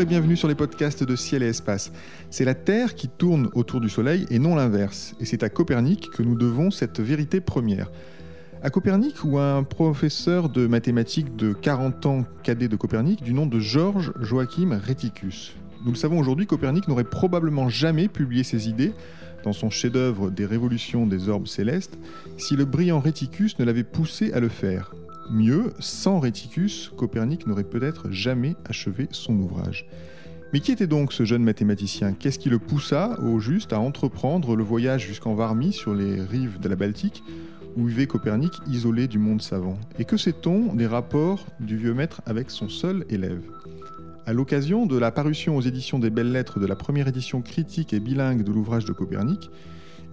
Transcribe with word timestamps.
Et 0.00 0.04
bienvenue 0.04 0.36
sur 0.36 0.46
les 0.46 0.54
podcasts 0.54 1.02
de 1.02 1.16
Ciel 1.16 1.42
et 1.42 1.48
Espace. 1.48 1.90
C'est 2.30 2.44
la 2.44 2.54
Terre 2.54 2.94
qui 2.94 3.08
tourne 3.08 3.50
autour 3.54 3.80
du 3.80 3.88
Soleil 3.88 4.26
et 4.30 4.38
non 4.38 4.54
l'inverse. 4.54 5.16
Et 5.18 5.24
c'est 5.24 5.42
à 5.42 5.48
Copernic 5.48 6.10
que 6.10 6.22
nous 6.22 6.36
devons 6.36 6.70
cette 6.70 7.00
vérité 7.00 7.40
première. 7.40 7.90
À 8.62 8.70
Copernic, 8.70 9.24
ou 9.24 9.38
un 9.38 9.64
professeur 9.64 10.50
de 10.50 10.68
mathématiques 10.68 11.34
de 11.34 11.52
40 11.52 12.06
ans 12.06 12.24
cadet 12.44 12.68
de 12.68 12.76
Copernic 12.76 13.24
du 13.24 13.34
nom 13.34 13.46
de 13.46 13.58
Georges 13.58 14.12
Joachim 14.20 14.78
Reticus. 14.86 15.56
Nous 15.84 15.90
le 15.90 15.96
savons 15.98 16.20
aujourd'hui, 16.20 16.46
Copernic 16.46 16.86
n'aurait 16.86 17.02
probablement 17.02 17.68
jamais 17.68 18.06
publié 18.06 18.44
ses 18.44 18.68
idées 18.68 18.92
dans 19.42 19.52
son 19.52 19.68
chef-d'œuvre 19.68 20.30
des 20.30 20.46
révolutions 20.46 21.08
des 21.08 21.28
orbes 21.28 21.48
célestes 21.48 21.98
si 22.36 22.54
le 22.54 22.66
brillant 22.66 23.00
Reticus 23.00 23.58
ne 23.58 23.64
l'avait 23.64 23.82
poussé 23.82 24.32
à 24.32 24.38
le 24.38 24.48
faire. 24.48 24.92
Mieux, 25.30 25.72
sans 25.78 26.20
Reticus, 26.20 26.90
Copernic 26.96 27.46
n'aurait 27.46 27.64
peut-être 27.64 28.10
jamais 28.10 28.56
achevé 28.64 29.08
son 29.10 29.38
ouvrage. 29.38 29.86
Mais 30.54 30.60
qui 30.60 30.72
était 30.72 30.86
donc 30.86 31.12
ce 31.12 31.26
jeune 31.26 31.44
mathématicien? 31.44 32.14
Qu'est-ce 32.14 32.38
qui 32.38 32.48
le 32.48 32.58
poussa, 32.58 33.20
au 33.20 33.38
juste, 33.38 33.74
à 33.74 33.80
entreprendre 33.80 34.56
le 34.56 34.64
voyage 34.64 35.06
jusqu'en 35.06 35.34
Varmie, 35.34 35.74
sur 35.74 35.94
les 35.94 36.22
rives 36.22 36.58
de 36.60 36.68
la 36.70 36.76
Baltique, 36.76 37.22
où 37.76 37.84
vivait 37.84 38.06
Copernic 38.06 38.52
isolé 38.66 39.06
du 39.06 39.18
monde 39.18 39.42
savant? 39.42 39.78
Et 39.98 40.06
que 40.06 40.16
sait-on 40.16 40.72
des 40.74 40.86
rapports 40.86 41.44
du 41.60 41.76
vieux 41.76 41.92
maître 41.92 42.22
avec 42.24 42.50
son 42.50 42.70
seul 42.70 43.04
élève? 43.10 43.42
À 44.24 44.32
l'occasion 44.32 44.86
de 44.86 44.96
la 44.96 45.10
parution 45.10 45.58
aux 45.58 45.62
éditions 45.62 45.98
des 45.98 46.10
Belles 46.10 46.32
Lettres 46.32 46.58
de 46.58 46.66
la 46.66 46.76
première 46.76 47.08
édition 47.08 47.42
critique 47.42 47.92
et 47.92 48.00
bilingue 48.00 48.44
de 48.44 48.52
l'ouvrage 48.52 48.86
de 48.86 48.92
Copernic, 48.92 49.50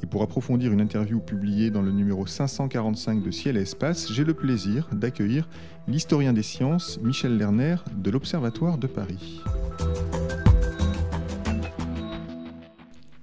et 0.04 0.06
pour 0.06 0.22
approfondir 0.22 0.72
une 0.72 0.82
interview 0.82 1.20
publiée 1.20 1.70
dans 1.70 1.82
le 1.82 1.92
numéro 1.92 2.26
545 2.26 3.24
de 3.24 3.32
Ciel 3.32 3.58
et 3.58 3.62
Espace, 3.62 4.12
j'ai 4.12 4.24
le 4.24 4.34
plaisir 4.34 4.88
d'accueillir 4.92 5.48
l'historien 5.88 6.34
des 6.34 6.44
sciences 6.44 7.00
Michel 7.02 7.38
Lerner 7.38 7.78
de 7.96 8.12
l'Observatoire 8.12 8.78
de 8.78 8.88
Paris. 8.88 9.42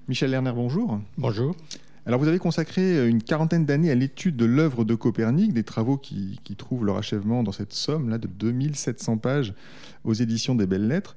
Michel 0.09 0.31
Lerner, 0.31 0.53
bonjour. 0.55 1.01
Bonjour. 1.17 1.55
Alors 2.05 2.19
vous 2.19 2.27
avez 2.27 2.41
consacré 2.41 3.09
une 3.09 3.23
quarantaine 3.23 3.65
d'années 3.65 3.93
à 3.93 3.95
l'étude 3.95 4.37
de 4.37 4.45
l'œuvre 4.45 4.85
de 4.85 4.97
Copernic, 4.97 5.53
des 5.53 5.63
travaux 5.63 5.97
qui, 5.97 6.41
trouvent 6.59 6.85
leur 6.85 6.97
achèvement 6.97 7.45
dans 7.45 7.53
cette 7.53 7.73
somme 7.73 8.09
là 8.09 8.19
de 8.19 8.27
2700 8.27 9.19
pages 9.19 9.55
aux 10.03 10.13
éditions 10.13 10.57
des 10.57 10.67
Belles 10.67 10.89
Lettres. 10.89 11.15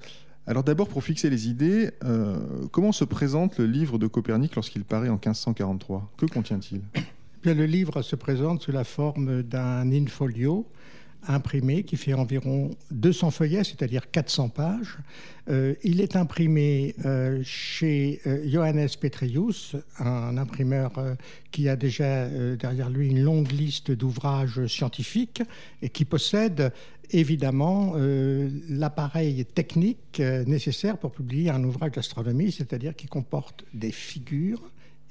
Alors 0.48 0.64
d'abord, 0.64 0.88
pour 0.88 1.04
fixer 1.04 1.30
les 1.30 1.48
idées, 1.48 1.92
euh, 2.04 2.38
comment 2.72 2.92
se 2.92 3.04
présente 3.04 3.58
le 3.58 3.66
livre 3.66 3.98
de 3.98 4.06
Copernic 4.06 4.56
lorsqu'il 4.56 4.84
paraît 4.84 5.10
en 5.10 5.14
1543 5.14 6.12
Que 6.18 6.28
contient-il? 6.28 6.82
Le 7.44 7.66
livre 7.66 8.02
se 8.02 8.16
présente 8.16 8.62
sous 8.62 8.72
la 8.72 8.84
forme 8.84 9.42
d'un 9.44 9.92
in-folio 9.92 10.68
imprimé 11.28 11.84
qui 11.84 11.98
fait 11.98 12.14
environ 12.14 12.72
200 12.92 13.32
feuillets, 13.32 13.64
c'est-à-dire 13.64 14.10
400 14.12 14.50
pages. 14.50 14.98
Euh, 15.50 15.76
il 15.84 16.02
est 16.02 16.16
imprimé 16.16 16.96
euh, 17.06 17.42
chez 17.44 18.22
Johannes 18.46 18.90
Petrius, 19.00 19.76
un 20.00 20.38
imprimeur 20.38 20.92
qui 21.52 21.70
a 21.70 21.76
déjà 21.76 22.28
derrière 22.56 22.90
lui 22.90 23.10
une 23.10 23.22
longue 23.22 23.52
liste 23.52 23.92
d'ouvrages 23.92 24.66
scientifiques 24.68 25.44
et 25.82 25.90
qui 25.90 26.06
possède 26.06 26.72
évidemment 27.12 27.94
euh, 27.96 28.50
l'appareil 28.70 29.46
technique 29.46 30.20
euh, 30.20 30.44
nécessaire 30.46 30.98
pour 30.98 31.12
publier 31.12 31.50
un 31.50 31.64
ouvrage 31.64 31.92
d'astronomie, 31.92 32.52
c'est-à-dire 32.52 32.96
qui 32.96 33.08
comporte 33.08 33.66
des 33.74 33.92
figures 33.92 34.62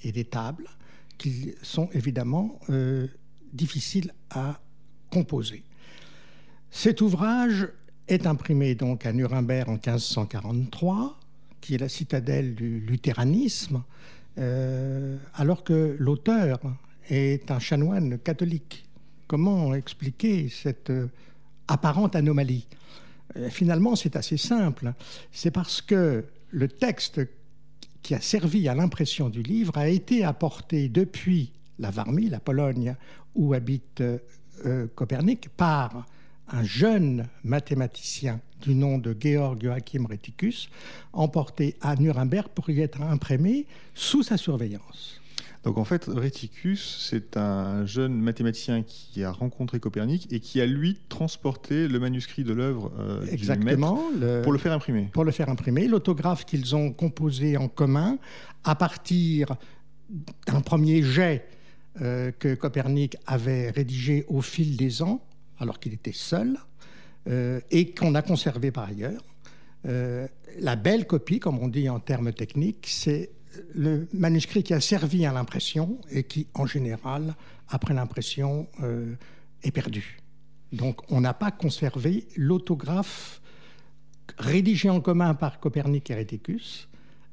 et 0.02 0.12
des 0.12 0.24
tables 0.24 0.68
qui 1.18 1.54
sont 1.62 1.88
évidemment 1.92 2.58
euh, 2.70 3.06
difficiles 3.52 4.12
à 4.30 4.60
composer. 5.10 5.62
Cet 6.77 7.01
ouvrage 7.01 7.68
est 8.08 8.27
imprimé 8.27 8.74
donc 8.74 9.07
à 9.07 9.12
Nuremberg 9.12 9.68
en 9.68 9.74
1543, 9.74 11.17
qui 11.61 11.77
est 11.77 11.79
la 11.79 11.89
citadelle 11.89 12.57
du 12.57 12.80
luthéranisme, 12.80 13.85
alors 14.36 15.63
que 15.63 15.96
l'auteur 16.01 16.58
est 17.08 17.48
un 17.52 17.61
chanoine 17.61 18.18
catholique. 18.18 18.84
Comment 19.29 19.73
expliquer 19.73 20.48
cette 20.48 20.92
apparente 21.68 22.17
anomalie? 22.17 22.67
Euh, 23.36 23.48
finalement, 23.51 23.95
c'est 23.95 24.17
assez 24.17 24.36
simple. 24.36 24.92
C'est 25.30 25.52
parce 25.52 25.80
que 25.80 26.24
le 26.51 26.68
texte 26.68 27.20
qui 28.02 28.14
a 28.17 28.20
servi 28.20 28.68
à 28.68 28.74
l'impression 28.74 29.30
du 29.30 29.42
livre 29.42 29.79
a 29.79 29.89
été 29.89 30.24
apporté 30.24 30.89
depuis 30.89 31.52
la 31.79 31.92
Varmie, 31.92 32.29
la 32.29 32.40
Pologne, 32.40 32.96
où 33.36 33.55
habite 33.55 34.02
euh, 34.02 34.86
Copernic, 34.95 35.48
par 35.57 36.05
un 36.48 36.62
jeune 36.62 37.27
mathématicien 37.42 38.40
du 38.62 38.74
nom 38.74 38.98
de 38.98 39.16
Georg 39.18 39.62
Joachim 39.62 40.06
Reticus, 40.08 40.70
emporté 41.12 41.77
à 41.80 41.96
Nuremberg 41.96 42.48
pour 42.48 42.70
y 42.70 42.80
être 42.80 43.02
imprimé 43.02 43.66
sous 43.94 44.22
sa 44.22 44.36
surveillance. 44.36 45.20
Donc 45.64 45.78
en 45.78 45.84
fait, 45.84 46.04
Reticus, 46.04 47.06
c'est 47.08 47.38
un 47.38 47.86
jeune 47.86 48.20
mathématicien 48.20 48.83
qui 48.83 49.24
a 49.24 49.33
rencontré 49.33 49.80
Copernic 49.80 50.30
et 50.30 50.38
qui 50.40 50.60
a 50.60 50.66
lui 50.66 50.98
transporté 51.08 51.88
le 51.88 51.98
manuscrit 51.98 52.44
de 52.44 52.52
l'œuvre 52.52 52.92
euh, 52.98 53.24
Exactement, 53.30 53.98
pour 54.42 54.52
le 54.52 54.58
faire 54.58 54.72
imprimer. 54.72 55.08
Pour 55.12 55.24
le 55.24 55.33
faire 55.33 55.48
imprimer, 55.48 55.88
l'autographe 55.88 56.44
qu'ils 56.44 56.77
ont 56.77 56.92
composé 56.92 57.56
en 57.56 57.68
commun 57.68 58.18
à 58.62 58.74
partir 58.74 59.56
d'un 60.46 60.60
premier 60.60 61.02
jet 61.02 61.48
euh, 62.02 62.30
que 62.30 62.54
Copernic 62.54 63.16
avait 63.27 63.70
rédigé 63.70 64.27
au 64.28 64.42
fil 64.42 64.77
des 64.77 65.00
ans, 65.00 65.22
alors 65.58 65.78
qu'il 65.78 65.92
était 65.92 66.12
seul, 66.12 66.58
euh, 67.28 67.60
et 67.70 67.90
qu'on 67.92 68.14
a 68.14 68.22
conservé 68.22 68.70
par 68.70 68.88
ailleurs. 68.88 69.24
la 70.58 70.76
belle 70.76 71.06
copie, 71.06 71.40
comme 71.40 71.58
on 71.58 71.68
dit 71.68 71.88
en 71.90 72.00
termes 72.00 72.32
techniques, 72.32 72.86
c'est 72.88 73.30
le 73.74 74.08
manuscrit 74.12 74.62
qui 74.62 74.74
a 74.74 74.80
servi 74.80 75.26
à 75.26 75.32
l'impression 75.32 75.98
et 76.10 76.24
qui, 76.24 76.46
en 76.54 76.66
général, 76.66 77.34
après 77.68 77.94
l'impression, 77.94 78.68
euh, 78.82 79.14
est 79.62 79.70
perdu. 79.70 80.18
Donc 80.72 81.10
on 81.10 81.20
n'a 81.20 81.34
pas 81.34 81.50
conservé 81.50 82.26
l'autographe 82.36 83.40
rédigé 84.38 84.90
en 84.90 85.00
commun 85.00 85.34
par 85.34 85.60
Copernic 85.60 86.10
et 86.10 86.16
Reticus, 86.16 86.88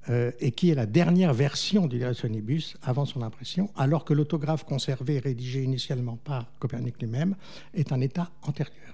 euh, 0.09 0.31
et 0.39 0.51
qui 0.51 0.69
est 0.69 0.75
la 0.75 0.85
dernière 0.85 1.33
version 1.33 1.87
du 1.87 2.01
Sonibus 2.13 2.75
avant 2.81 3.05
son 3.05 3.21
impression, 3.21 3.69
alors 3.75 4.05
que 4.05 4.13
l'autographe 4.13 4.63
conservé 4.63 5.19
rédigé 5.19 5.63
initialement 5.63 6.17
par 6.23 6.45
Copernic 6.59 6.99
lui-même 6.99 7.35
est 7.73 7.91
un 7.91 8.01
état 8.01 8.31
antérieur. 8.43 8.93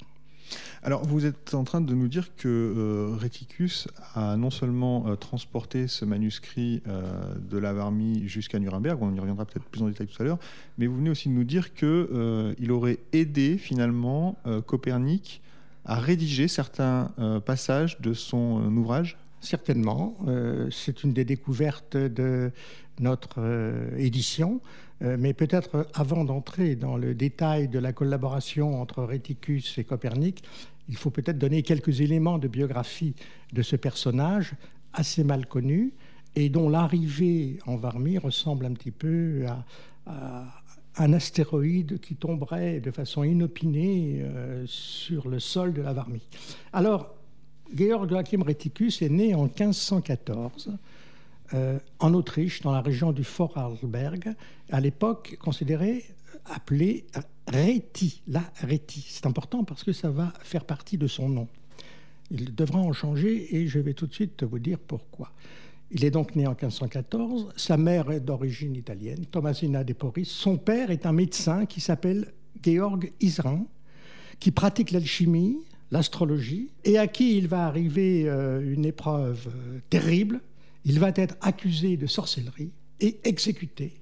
Alors, 0.84 1.04
vous 1.04 1.26
êtes 1.26 1.54
en 1.54 1.64
train 1.64 1.82
de 1.82 1.94
nous 1.94 2.08
dire 2.08 2.36
que 2.36 2.48
euh, 2.48 3.18
Reticus 3.20 3.88
a 4.16 4.38
non 4.38 4.50
seulement 4.50 5.08
euh, 5.08 5.16
transporté 5.16 5.88
ce 5.88 6.06
manuscrit 6.06 6.82
euh, 6.88 7.36
de 7.50 7.58
la 7.58 7.74
Varmie 7.74 8.28
jusqu'à 8.28 8.60
Nuremberg, 8.60 9.02
on 9.02 9.14
y 9.14 9.20
reviendra 9.20 9.46
peut-être 9.46 9.66
plus 9.66 9.82
en 9.82 9.88
détail 9.88 10.08
tout 10.08 10.22
à 10.22 10.26
l'heure, 10.26 10.40
mais 10.78 10.88
vous 10.88 10.98
venez 10.98 11.10
aussi 11.10 11.30
de 11.30 11.34
nous 11.34 11.44
dire 11.44 11.74
qu'il 11.74 12.72
aurait 12.72 13.00
aidé 13.12 13.58
finalement 13.58 14.38
Copernic 14.66 15.42
à 15.86 15.96
rédiger 15.96 16.48
certains 16.48 17.12
passages 17.46 18.00
de 18.02 18.14
son 18.14 18.76
ouvrage 18.76 19.18
Certainement. 19.40 20.18
C'est 20.72 21.04
une 21.04 21.14
des 21.14 21.26
découvertes 21.26 21.96
de 21.96 22.52
notre 23.00 23.94
édition. 23.98 24.62
Euh, 25.04 25.16
mais 25.20 25.34
peut-être 25.34 25.88
avant 25.94 26.24
d'entrer 26.24 26.76
dans 26.76 26.98
le 26.98 27.14
détail 27.14 27.68
de 27.68 27.80
la 27.80 27.94
collaboration 27.94 28.82
entre 28.82 29.04
Reticus 29.04 29.78
et 29.78 29.84
Copernic, 29.84 30.44
il 30.90 30.96
faut 30.96 31.12
peut-être 31.12 31.38
donner 31.38 31.62
quelques 31.64 32.02
éléments 32.02 32.38
de 32.38 32.48
biographie 32.48 33.14
de 33.54 33.62
ce 33.62 33.76
personnage 33.76 34.54
assez 34.94 35.24
mal 35.24 35.46
connu 35.46 35.94
et 36.36 36.50
dont 36.50 36.70
l'arrivée 36.70 37.60
en 37.68 37.76
Varmie 37.76 38.18
ressemble 38.18 38.66
un 38.66 38.74
petit 38.74 38.92
peu 38.92 39.46
à, 40.08 40.64
un 41.00 41.14
astéroïde 41.14 42.00
qui 42.00 42.16
tomberait 42.16 42.80
de 42.80 42.90
façon 42.90 43.24
inopinée 43.24 44.22
euh, 44.22 44.64
sur 44.66 45.28
le 45.28 45.40
sol 45.40 45.74
de 45.74 45.82
la 45.84 45.94
Varmie. 45.94 46.28
Alors, 46.74 47.17
Georg 47.76 48.10
Joachim 48.10 48.44
Reticus 48.44 49.02
est 49.02 49.10
né 49.10 49.36
en 49.36 49.44
1514 49.44 50.78
euh, 51.54 51.80
en 52.00 52.14
Autriche, 52.14 52.62
dans 52.62 52.72
la 52.72 52.82
région 52.82 53.12
du 53.12 53.24
Vorarlberg, 53.24 54.34
à 54.70 54.80
l'époque 54.80 55.38
considérée, 55.40 56.06
appelée 56.46 57.06
Réti, 57.48 58.22
la 58.28 58.44
Réti. 58.62 59.06
C'est 59.08 59.26
important 59.26 59.64
parce 59.64 59.84
que 59.84 59.94
ça 59.94 60.10
va 60.10 60.34
faire 60.42 60.66
partie 60.66 60.98
de 60.98 61.08
son 61.08 61.30
nom. 61.30 61.48
Il 62.32 62.54
devra 62.54 62.80
en 62.80 62.92
changer 62.92 63.56
et 63.56 63.68
je 63.68 63.80
vais 63.80 63.94
tout 63.94 64.08
de 64.08 64.14
suite 64.14 64.44
vous 64.44 64.60
dire 64.60 64.80
pourquoi. 64.80 65.32
Il 65.92 66.04
est 66.04 66.12
donc 66.12 66.36
né 66.36 66.46
en 66.46 66.52
1514. 66.52 67.54
Sa 67.56 67.78
mère 67.78 68.12
est 68.12 68.20
d'origine 68.20 68.76
italienne, 68.76 69.26
Thomasina 69.32 69.86
de 69.86 69.94
Poris. 69.94 70.28
Son 70.28 70.58
père 70.58 70.92
est 70.92 71.06
un 71.06 71.14
médecin 71.14 71.66
qui 71.66 71.80
s'appelle 71.80 72.34
Georg 72.62 73.14
Isrin, 73.22 73.66
qui 74.40 74.52
pratique 74.52 74.92
l'alchimie, 74.92 75.60
l'astrologie, 75.92 76.70
et 76.84 76.98
à 76.98 77.08
qui 77.08 77.38
il 77.38 77.48
va 77.48 77.66
arriver 77.66 78.28
euh, 78.28 78.74
une 78.74 78.86
épreuve 78.86 79.48
euh, 79.48 79.80
terrible 79.90 80.42
il 80.88 81.02
va 81.02 81.12
être 81.16 81.36
accusé 81.42 81.98
de 81.98 82.08
sorcellerie 82.08 82.72
et 83.02 83.20
exécuté 83.26 84.00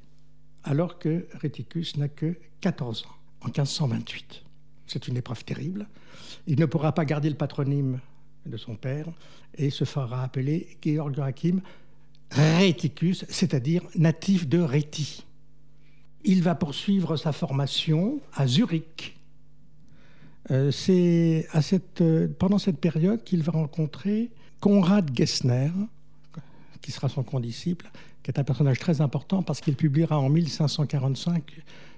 alors 0.63 0.99
que 0.99 1.25
Reticus 1.41 1.97
n'a 1.97 2.07
que 2.07 2.35
14 2.61 3.05
ans, 3.05 3.15
en 3.41 3.47
1528. 3.47 4.43
C'est 4.85 5.07
une 5.07 5.17
épreuve 5.17 5.43
terrible. 5.43 5.87
Il 6.45 6.59
ne 6.59 6.65
pourra 6.67 6.91
pas 6.91 7.03
garder 7.05 7.29
le 7.29 7.35
patronyme 7.35 7.99
de 8.45 8.57
son 8.57 8.75
père 8.75 9.07
et 9.55 9.71
se 9.71 9.83
fera 9.83 10.23
appeler 10.23 10.77
Georg 10.83 11.15
Joachim 11.15 11.61
Rhéticus, 12.29 13.25
c'est-à-dire 13.29 13.81
natif 13.95 14.47
de 14.47 14.59
Rhétie. 14.59 15.25
Il 16.23 16.43
va 16.43 16.53
poursuivre 16.53 17.17
sa 17.17 17.31
formation 17.31 18.19
à 18.33 18.45
Zurich. 18.45 19.17
Euh, 20.51 20.71
c'est 20.71 21.47
euh, 22.01 22.27
pendant 22.39 22.59
cette 22.59 22.77
période 22.77 23.23
qu'il 23.23 23.41
va 23.43 23.51
rencontrer 23.51 24.29
Konrad 24.59 25.09
Gessner, 25.15 25.71
qui 26.81 26.91
sera 26.91 27.09
son 27.09 27.23
condisciple, 27.23 27.89
qui 28.21 28.31
est 28.31 28.39
un 28.39 28.43
personnage 28.43 28.79
très 28.79 29.01
important 29.01 29.41
parce 29.41 29.61
qu'il 29.61 29.75
publiera 29.75 30.19
en 30.19 30.29
1545 30.29 31.43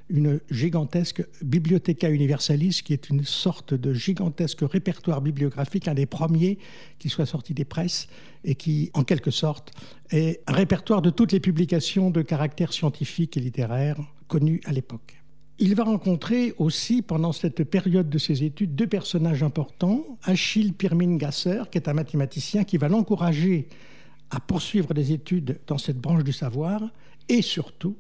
une 0.10 0.40
gigantesque 0.50 1.26
Bibliotheca 1.42 2.10
Universalis, 2.10 2.82
qui 2.84 2.94
est 2.94 3.10
une 3.10 3.26
sorte 3.26 3.74
de 3.74 3.94
gigantesque 3.94 4.60
répertoire 4.62 5.22
bibliographique, 5.22 5.90
un 5.90 5.94
des 5.94 6.06
premiers 6.06 6.58
qui 6.98 7.10
soit 7.10 7.26
sorti 7.26 7.54
des 7.54 7.66
presses 7.66 8.08
et 8.46 8.56
qui, 8.56 8.90
en 8.94 9.04
quelque 9.04 9.32
sorte, 9.32 9.74
est 10.12 10.42
un 10.48 10.54
répertoire 10.54 11.02
de 11.02 11.10
toutes 11.10 11.34
les 11.34 11.42
publications 11.42 12.10
de 12.10 12.22
caractère 12.22 12.72
scientifique 12.72 13.36
et 13.36 13.42
littéraire 13.42 13.98
connues 14.30 14.62
à 14.66 14.72
l'époque. 14.72 15.22
Il 15.60 15.74
va 15.74 15.86
rencontrer 15.86 16.54
aussi, 16.60 17.02
pendant 17.02 17.32
cette 17.32 17.64
période 17.64 18.10
de 18.10 18.18
ses 18.20 18.44
études, 18.44 18.76
deux 18.76 18.86
personnages 18.86 19.42
importants. 19.42 20.06
Achille 20.22 20.72
Pirmin-Gasser, 20.72 21.64
qui 21.72 21.80
est 21.80 21.90
un 21.90 21.94
mathématicien 21.94 22.64
qui 22.64 22.78
va 22.78 22.90
l'encourager 22.90 23.68
à 24.30 24.40
poursuivre 24.40 24.94
des 24.94 25.14
études 25.14 25.60
dans 25.66 25.80
cette 25.80 25.98
branche 25.98 26.24
du 26.24 26.34
savoir, 26.34 26.84
et 27.28 27.42
surtout 27.42 27.96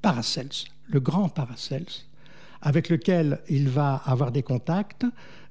Paracels, 0.00 0.66
le 0.88 1.00
grand 1.00 1.28
Paracels, 1.28 1.84
avec 2.62 2.88
lequel 2.88 3.40
il 3.50 3.68
va 3.68 3.96
avoir 4.06 4.32
des 4.32 4.42
contacts, 4.42 5.04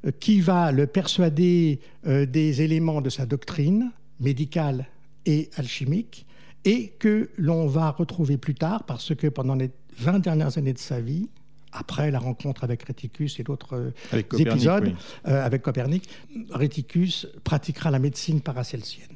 euh, 0.06 0.12
qui 0.19 0.41
va 0.41 0.71
le 0.71 0.88
persuader 0.88 1.81
euh, 2.07 2.25
des 2.25 2.63
éléments 2.63 3.01
de 3.01 3.09
sa 3.09 3.27
doctrine 3.27 3.91
médicale 4.19 4.88
et 5.27 5.51
alchimique, 5.56 6.25
et 6.65 6.89
que 7.00 7.29
l'on 7.38 7.68
va 7.68 7.91
retrouver 7.91 8.38
plus 8.38 8.56
tard, 8.56 8.85
parce 8.85 9.13
que 9.13 9.27
pendant 9.27 9.56
les 9.56 9.69
20 9.97 10.19
dernières 10.19 10.57
années 10.57 10.73
de 10.73 10.79
sa 10.79 10.99
vie, 10.99 11.29
après 11.71 12.11
la 12.11 12.19
rencontre 12.19 12.63
avec 12.63 12.83
Réticus 12.83 13.39
et 13.39 13.43
d'autres 13.43 13.93
épisodes 14.13 14.93
euh, 15.27 15.45
avec 15.45 15.61
Copernic, 15.61 16.09
Réticus 16.49 17.27
pratiquera 17.43 17.91
la 17.91 17.99
médecine 17.99 18.41
paracelsienne. 18.41 19.07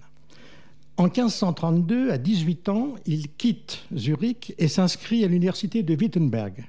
En 0.97 1.05
1532, 1.05 2.11
à 2.11 2.17
18 2.17 2.69
ans, 2.69 2.95
il 3.05 3.29
quitte 3.33 3.83
Zurich 3.93 4.53
et 4.57 4.69
s'inscrit 4.69 5.25
à 5.25 5.27
l'université 5.27 5.83
de 5.83 5.93
Wittenberg. 5.93 6.65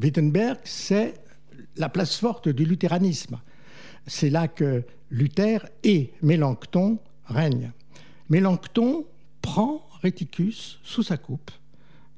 Wittenberg, 0.00 0.58
c'est 0.62 1.14
la 1.76 1.88
place 1.88 2.16
forte 2.16 2.48
du 2.48 2.64
luthéranisme. 2.64 3.40
C'est 4.06 4.30
là 4.30 4.46
que 4.46 4.84
Luther 5.10 5.66
et 5.82 6.12
Mélenchon 6.22 6.98
règnent. 7.26 7.72
Mélenchon 8.28 9.06
prend 9.42 9.84
Réticus 10.02 10.78
sous 10.84 11.02
sa 11.02 11.16
coupe. 11.16 11.50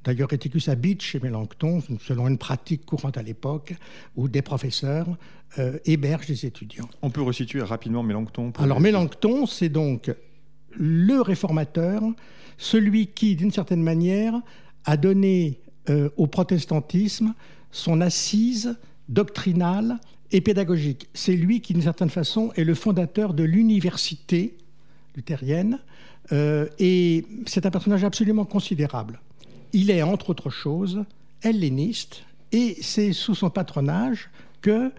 D'ailleurs, 0.07 0.29
Réticus 0.29 0.69
habite 0.69 1.03
chez 1.03 1.19
Mélenchon, 1.19 1.83
selon 2.01 2.29
une 2.29 2.39
pratique 2.39 2.87
courante 2.87 3.19
à 3.19 3.23
l'époque, 3.23 3.75
où 4.15 4.29
des 4.29 4.41
professeurs 4.41 5.09
euh, 5.59 5.79
hébergent 5.85 6.29
des 6.29 6.47
étudiants. 6.47 6.89
On 7.03 7.11
peut 7.11 7.23
resituer 7.23 7.61
rapidement 7.61 8.05
Mélenchon. 8.05 8.53
Alors, 8.59 8.79
Mélenchon, 8.79 9.47
c'est 9.47 9.69
donc 9.69 10.15
le 10.71 11.21
réformateur, 11.21 12.05
celui 12.57 13.09
qui, 13.09 13.35
d'une 13.35 13.51
certaine 13.51 13.83
manière, 13.83 14.41
a 14.85 14.97
donné 14.97 15.59
euh, 15.91 16.09
au 16.17 16.29
protestantisme 16.29 17.35
son 17.73 18.01
assise 18.01 18.77
doctrinale 19.09 19.99
et 20.31 20.41
pédagogique. 20.41 21.09
C'est 21.15 21.35
lui 21.35 21.61
qui, 21.61 21.73
d'une 21.73 21.83
certaine 21.83 22.11
façon, 22.11 22.53
est 22.55 22.65
le 22.65 22.75
fondateur 22.77 23.35
de 23.35 23.43
l'université 23.43 24.57
luthérienne, 25.17 25.81
euh, 26.31 26.69
et 26.79 27.25
c'est 27.47 27.67
un 27.67 27.71
personnage 27.71 28.05
absolument 28.05 28.45
considérable. 28.45 29.19
Il 29.77 29.91
est, 29.91 30.03
entre 30.03 30.31
autres 30.31 30.49
choses, 30.49 31.05
helléniste, 31.43 32.23
et 32.51 32.79
c'est 32.81 33.13
sous 33.13 33.35
son 33.35 33.51
patronage 33.51 34.31
que 34.63 34.91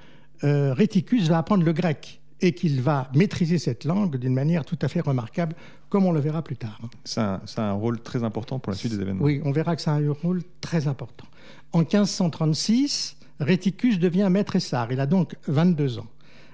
euh, 0.43 0.71
Réticus 0.71 1.27
va 1.29 1.39
apprendre 1.39 1.63
le 1.63 1.73
grec 1.73 2.21
et 2.41 2.51
qu'il 2.51 2.79
va 2.79 3.09
maîtriser 3.15 3.57
cette 3.57 3.85
langue 3.85 4.17
d'une 4.17 4.35
manière 4.35 4.65
tout 4.65 4.77
à 4.83 4.87
fait 4.87 5.01
remarquable, 5.01 5.55
comme 5.89 6.05
on 6.05 6.11
le 6.11 6.19
verra 6.19 6.43
plus 6.43 6.57
tard. 6.57 6.79
Ça, 7.05 7.41
a 7.55 7.61
un 7.63 7.73
rôle 7.73 7.99
très 8.01 8.23
important 8.23 8.59
pour 8.59 8.71
la 8.71 8.77
suite 8.77 8.93
des 8.93 9.01
événements. 9.01 9.25
Oui, 9.25 9.41
on 9.43 9.51
verra 9.51 9.75
que 9.75 9.81
ça 9.81 9.93
a 9.93 9.95
un 9.95 10.11
rôle 10.11 10.43
très 10.61 10.87
important. 10.87 11.25
En 11.73 11.79
1536, 11.79 13.17
Réticus 13.39 13.97
devient 13.97 14.27
maître 14.29 14.57
essar. 14.57 14.91
Il 14.91 14.99
a 14.99 15.07
donc 15.07 15.33
22 15.47 15.97
ans. 15.97 16.07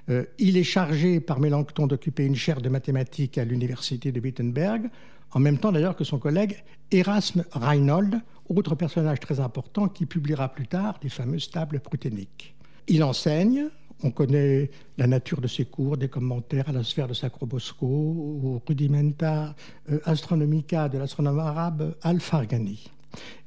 Euh, 0.10 0.24
il 0.40 0.56
est 0.56 0.64
chargé 0.64 1.20
par 1.20 1.42
Mélenchon 1.42 1.88
d'occuper 1.88 2.26
une 2.26 2.38
chaire 2.38 2.62
de 2.62 2.70
mathématiques 2.70 3.38
à 3.38 3.44
l'université 3.44 4.14
de 4.14 4.22
Wittenberg, 4.22 4.90
en 5.34 5.40
même 5.40 5.58
temps 5.58 5.72
d'ailleurs 5.72 5.96
que 5.96 6.04
son 6.04 6.20
collègue 6.20 6.64
Erasme 6.92 7.44
Reinhold, 7.52 8.22
autre 8.50 8.76
personnage 8.76 9.20
très 9.20 9.40
important 9.40 9.88
qui 9.88 10.06
publiera 10.06 10.50
plus 10.50 10.68
tard 10.68 11.00
les 11.02 11.10
fameuses 11.10 11.50
tables 11.50 11.80
pruténiques. 11.80 12.56
Il 12.88 13.04
enseigne, 13.04 13.68
on 14.04 14.12
connaît 14.12 14.70
la 14.98 15.08
nature 15.08 15.42
de 15.42 15.48
ses 15.48 15.66
cours, 15.66 15.98
des 15.98 16.10
commentaires 16.10 16.70
à 16.70 16.72
la 16.72 16.84
sphère 16.84 17.08
de 17.08 17.14
Sacrobosco, 17.14 17.86
au 17.86 18.62
Rudimenta 18.68 19.56
euh, 19.90 20.00
Astronomica 20.06 20.90
de 20.90 20.98
l'astronome 20.98 21.40
arabe 21.40 21.96
Al-Farghani. 22.02 22.92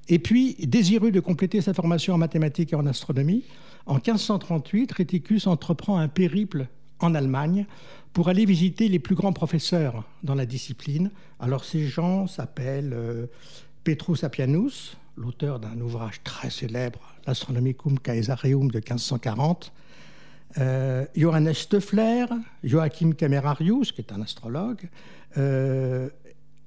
Et 0.09 0.19
puis, 0.19 0.55
désireux 0.67 1.11
de 1.11 1.21
compléter 1.21 1.61
sa 1.61 1.75
formation 1.75 2.15
en 2.15 2.19
mathématiques 2.19 2.73
et 2.73 2.77
en 2.77 2.87
astronomie, 2.87 3.45
en 3.87 3.95
1538, 3.95 4.93
Réticus 4.93 5.47
entreprend 5.47 5.99
un 5.99 6.09
périple 6.09 6.69
en 7.01 7.15
Allemagne 7.15 7.67
pour 8.17 8.31
aller 8.31 8.47
visiter 8.47 8.89
les 8.89 8.99
plus 8.99 9.15
grands 9.15 9.35
professeurs 9.35 10.03
dans 10.23 10.35
la 10.35 10.47
discipline. 10.47 11.11
Alors 11.39 11.67
ces 11.67 11.87
gens 11.87 12.27
s'appellent 12.27 12.95
euh, 12.95 13.27
Petrus 13.85 14.25
Apianus, 14.25 14.97
l'auteur 15.19 15.61
d'un 15.61 15.79
ouvrage 15.83 16.23
très 16.25 16.49
célèbre, 16.49 17.15
L'Astronomicum 17.27 17.99
Caesareum 17.99 18.71
de 18.71 18.79
1540, 18.79 19.71
euh, 20.57 21.05
Johannes 21.15 21.53
Stoeffler, 21.53 22.25
Joachim 22.65 23.13
Camerarius, 23.13 23.93
qui 23.93 24.01
est 24.01 24.11
un 24.11 24.23
astrologue, 24.23 24.89
euh, 25.37 26.09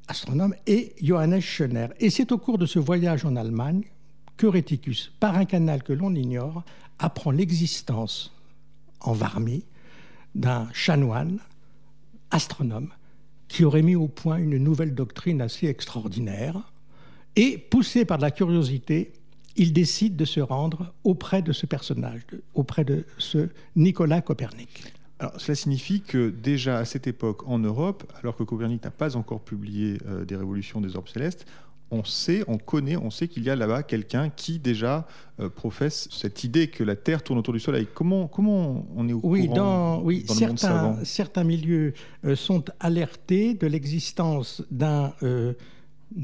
astronome, 0.08 0.54
et 0.68 0.94
Johannes 1.02 1.42
Schöner. 1.42 1.88
Et 2.00 2.12
c'est 2.12 2.32
au 2.32 2.38
cours 2.38 2.60
de 2.60 2.68
ce 2.68 2.78
voyage 2.78 3.26
en 3.26 3.36
Allemagne 3.36 3.86
que 4.38 4.46
Réticus, 4.46 5.12
par 5.20 5.36
un 5.36 5.46
canal 5.46 5.82
que 5.82 5.94
l'on 5.94 6.14
ignore, 6.14 6.64
apprend 7.00 7.32
l'existence 7.32 8.36
en 9.00 9.14
Varmie 9.14 9.64
d'un 10.36 10.68
chanoine 10.74 11.40
astronome 12.32 12.90
qui 13.48 13.66
aurait 13.66 13.82
mis 13.82 13.96
au 13.96 14.08
point 14.08 14.38
une 14.38 14.58
nouvelle 14.58 14.94
doctrine 14.94 15.42
assez 15.42 15.68
extraordinaire. 15.68 16.72
Et 17.36 17.58
poussé 17.58 18.06
par 18.06 18.20
la 18.20 18.32
curiosité, 18.32 19.12
il 19.56 19.74
décide 19.74 20.16
de 20.16 20.26
se 20.26 20.40
rendre 20.40 20.94
auprès 21.04 21.42
de 21.42 21.52
ce 21.52 21.66
personnage, 21.66 22.22
auprès 22.54 22.86
de 22.86 23.06
ce 23.18 23.50
Nicolas 23.76 24.22
Copernic. 24.22 24.94
Cela 25.38 25.56
signifie 25.56 26.00
que 26.00 26.30
déjà 26.30 26.78
à 26.78 26.86
cette 26.86 27.06
époque 27.08 27.46
en 27.46 27.60
Europe, 27.60 28.10
alors 28.22 28.38
que 28.38 28.44
Copernic 28.44 28.84
n'a 28.84 28.92
pas 28.92 29.18
encore 29.18 29.42
publié 29.42 29.98
euh, 30.08 30.24
des 30.24 30.38
révolutions 30.38 30.80
des 30.80 30.96
orbes 30.96 31.10
célestes, 31.10 31.46
on 31.92 32.04
sait, 32.04 32.44
on 32.48 32.58
connaît, 32.58 32.98
on 32.98 33.10
sait 33.10 33.28
qu'il 33.28 33.44
y 33.44 33.50
a 33.50 33.56
là-bas 33.56 33.84
quelqu'un 33.84 34.30
qui 34.30 34.60
déjà 34.60 35.08
euh, 35.40 35.50
professe 35.50 36.08
cette 36.12 36.44
idée 36.44 36.68
que 36.68 36.84
la 36.84 36.96
Terre 36.96 37.24
tourne 37.24 37.40
autour 37.40 37.54
du 37.54 37.60
Soleil. 37.60 37.88
Comment, 37.94 38.28
comment 38.28 38.86
on 38.96 39.08
est 39.08 39.14
au 39.14 39.22
oui, 39.24 39.48
courant 39.48 39.56
dans, 39.56 40.02
Oui, 40.02 40.26
certains, 40.28 40.98
certains 41.04 41.44
milieux 41.44 41.94
euh, 42.26 42.36
sont 42.36 42.64
alertés 42.80 43.54
de 43.54 43.68
l'existence 43.68 44.64
d'un 44.72 45.14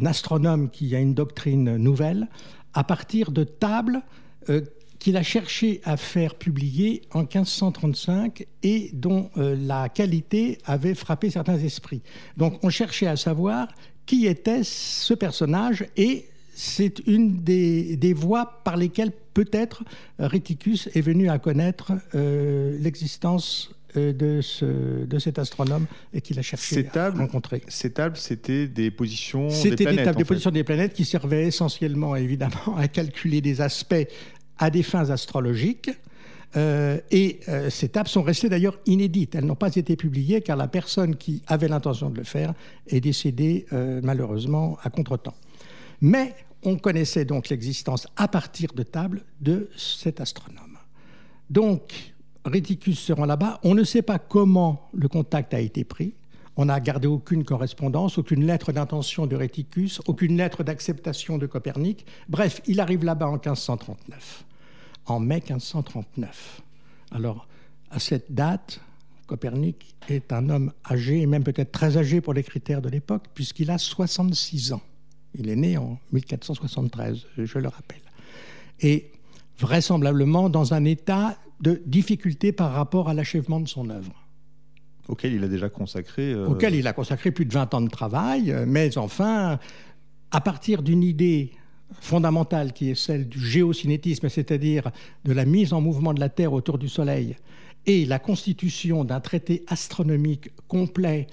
astronome 0.05 0.69
qui 0.69 0.95
a 0.95 1.00
une 1.00 1.13
doctrine 1.13 1.77
nouvelle 1.77 2.27
à 2.75 2.84
partir 2.84 3.31
de 3.31 3.43
tables 3.43 4.01
euh, 4.50 4.62
qu'il 5.00 5.17
a 5.17 5.24
cherché 5.24 5.81
à 5.84 5.98
faire 5.98 6.36
publier 6.36 7.01
en 7.12 7.19
1535 7.22 8.45
et 8.63 8.89
dont 8.93 9.29
euh, 9.38 9.55
la 9.60 9.89
qualité 9.89 10.57
avait 10.65 10.95
frappé 10.95 11.29
certains 11.29 11.57
esprits. 11.57 12.01
Donc 12.38 12.60
on 12.63 12.69
cherchait 12.69 13.07
à 13.07 13.15
savoir 13.15 13.67
qui 14.05 14.27
était 14.27 14.63
ce 14.63 15.13
personnage 15.13 15.85
et 15.97 16.25
c'est 16.55 17.00
une 17.05 17.43
des, 17.43 18.13
voies 18.15 18.62
par 18.63 18.77
lesquelles 18.77 19.12
peut-être 19.33 19.83
Réticus 20.19 20.89
est 20.95 21.01
venu 21.01 21.29
à 21.29 21.38
connaître 21.38 21.91
euh, 22.15 22.77
l'existence 22.79 23.71
euh, 23.97 24.13
de, 24.13 24.41
ce, 24.41 25.05
de 25.05 25.19
cet 25.19 25.38
astronome 25.38 25.85
et 26.13 26.21
qu'il 26.21 26.39
a 26.39 26.41
cherché 26.41 26.85
tables, 26.85 27.17
à 27.17 27.21
rencontrer. 27.21 27.62
Ces 27.67 27.91
tables, 27.91 28.17
c'était 28.17 28.67
des 28.67 28.89
positions 28.89 29.47
des 29.47 29.53
planètes. 29.53 29.79
C'était 29.79 29.95
des 29.95 30.03
tables 30.03 30.19
de 30.19 30.24
position 30.24 30.51
des 30.51 30.63
planètes 30.63 30.93
qui 30.93 31.05
servaient 31.05 31.45
essentiellement, 31.45 32.15
évidemment, 32.15 32.77
à 32.77 32.88
calculer 32.88 33.41
des 33.41 33.59
aspects 33.62 34.07
à 34.57 34.69
des 34.69 34.83
fins 34.83 35.09
astrologiques. 35.09 35.91
Euh, 36.55 37.00
et 37.12 37.39
euh, 37.50 37.69
ces 37.69 37.89
tables 37.89 38.07
sont 38.09 38.24
restées 38.24 38.50
d'ailleurs 38.50 38.79
inédites. 38.85 39.35
Elles 39.35 39.45
n'ont 39.45 39.55
pas 39.55 39.75
été 39.75 39.95
publiées 39.95 40.41
car 40.41 40.57
la 40.57 40.67
personne 40.67 41.15
qui 41.15 41.41
avait 41.47 41.67
l'intention 41.67 42.09
de 42.09 42.17
le 42.17 42.24
faire 42.24 42.53
est 42.88 43.01
décédée 43.01 43.65
malheureusement 44.03 44.77
à 44.83 44.89
contretemps. 44.89 45.35
Mais 46.01 46.35
on 46.63 46.77
connaissait 46.77 47.25
donc 47.25 47.50
l'existence 47.50 48.07
à 48.15 48.27
partir 48.27 48.74
de 48.74 48.83
tables 48.83 49.24
de 49.41 49.69
cet 49.77 50.19
astronome. 50.19 50.77
Donc, 51.50 52.13
Réticus 52.45 53.00
se 53.00 53.13
rend 53.13 53.25
là-bas. 53.25 53.59
On 53.63 53.75
ne 53.75 53.83
sait 53.83 54.01
pas 54.01 54.19
comment 54.19 54.89
le 54.93 55.07
contact 55.07 55.53
a 55.53 55.59
été 55.59 55.83
pris. 55.83 56.13
On 56.57 56.65
n'a 56.65 56.79
gardé 56.79 57.07
aucune 57.07 57.43
correspondance, 57.43 58.17
aucune 58.17 58.45
lettre 58.45 58.71
d'intention 58.71 59.27
de 59.27 59.35
Réticus, 59.35 60.01
aucune 60.07 60.38
lettre 60.38 60.63
d'acceptation 60.63 61.38
de 61.38 61.47
Copernic. 61.47 62.05
Bref, 62.29 62.62
il 62.65 62.79
arrive 62.79 63.03
là-bas 63.03 63.27
en 63.27 63.33
1539, 63.33 64.45
en 65.05 65.19
mai 65.19 65.41
1539. 65.47 66.62
Alors, 67.12 67.47
à 67.91 68.00
cette 68.00 68.33
date, 68.33 68.81
Copernic 69.27 69.95
est 70.09 70.31
un 70.33 70.50
homme 70.50 70.71
âgé, 70.89 71.21
et 71.21 71.25
même 71.25 71.43
peut-être 71.43 71.71
très 71.71 71.97
âgé 71.97 72.21
pour 72.21 72.33
les 72.33 72.43
critères 72.43 72.81
de 72.81 72.89
l'époque, 72.89 73.24
puisqu'il 73.33 73.71
a 73.71 73.77
66 73.77 74.74
ans. 74.74 74.81
Il 75.38 75.50
est 75.50 75.55
né 75.55 75.77
en 75.77 76.00
1473, 76.12 77.25
je 77.38 77.59
le 77.59 77.67
rappelle. 77.67 78.01
Et 78.81 79.12
vraisemblablement 79.59 80.50
dans 80.50 80.74
un 80.74 80.85
état 80.85 81.38
de 81.62 81.81
difficulté 81.85 82.51
par 82.51 82.74
rapport 82.74 83.09
à 83.09 83.13
l'achèvement 83.13 83.59
de 83.59 83.67
son 83.67 83.89
œuvre. 83.89 84.13
Auquel 85.07 85.33
il 85.33 85.43
a 85.43 85.47
déjà 85.47 85.69
consacré. 85.69 86.33
Euh, 86.33 86.47
Auquel 86.47 86.75
il 86.75 86.88
a 86.88 86.93
consacré 86.93 87.31
plus 87.31 87.45
de 87.45 87.53
20 87.53 87.74
ans 87.74 87.81
de 87.81 87.89
travail, 87.89 88.51
euh, 88.51 88.65
mais 88.67 88.97
enfin, 88.97 89.59
à 90.31 90.41
partir 90.41 90.81
d'une 90.81 91.03
idée 91.03 91.51
fondamentale 92.00 92.74
qui 92.74 92.89
est 92.89 92.96
celle 92.96 93.27
du 93.27 93.39
géocinétisme, 93.39 94.30
c'est-à-dire 94.30 94.92
de 95.24 95.34
la 95.34 95.46
mise 95.46 95.74
en 95.74 95.82
mouvement 95.82 96.13
de 96.13 96.20
la 96.20 96.30
Terre 96.30 96.54
autour 96.54 96.77
du 96.77 96.89
Soleil, 96.89 97.36
et 97.86 98.06
la 98.06 98.20
constitution 98.20 99.04
d'un 99.04 99.20
traité 99.20 99.63
astronomique 99.68 100.50
complet 100.68 101.27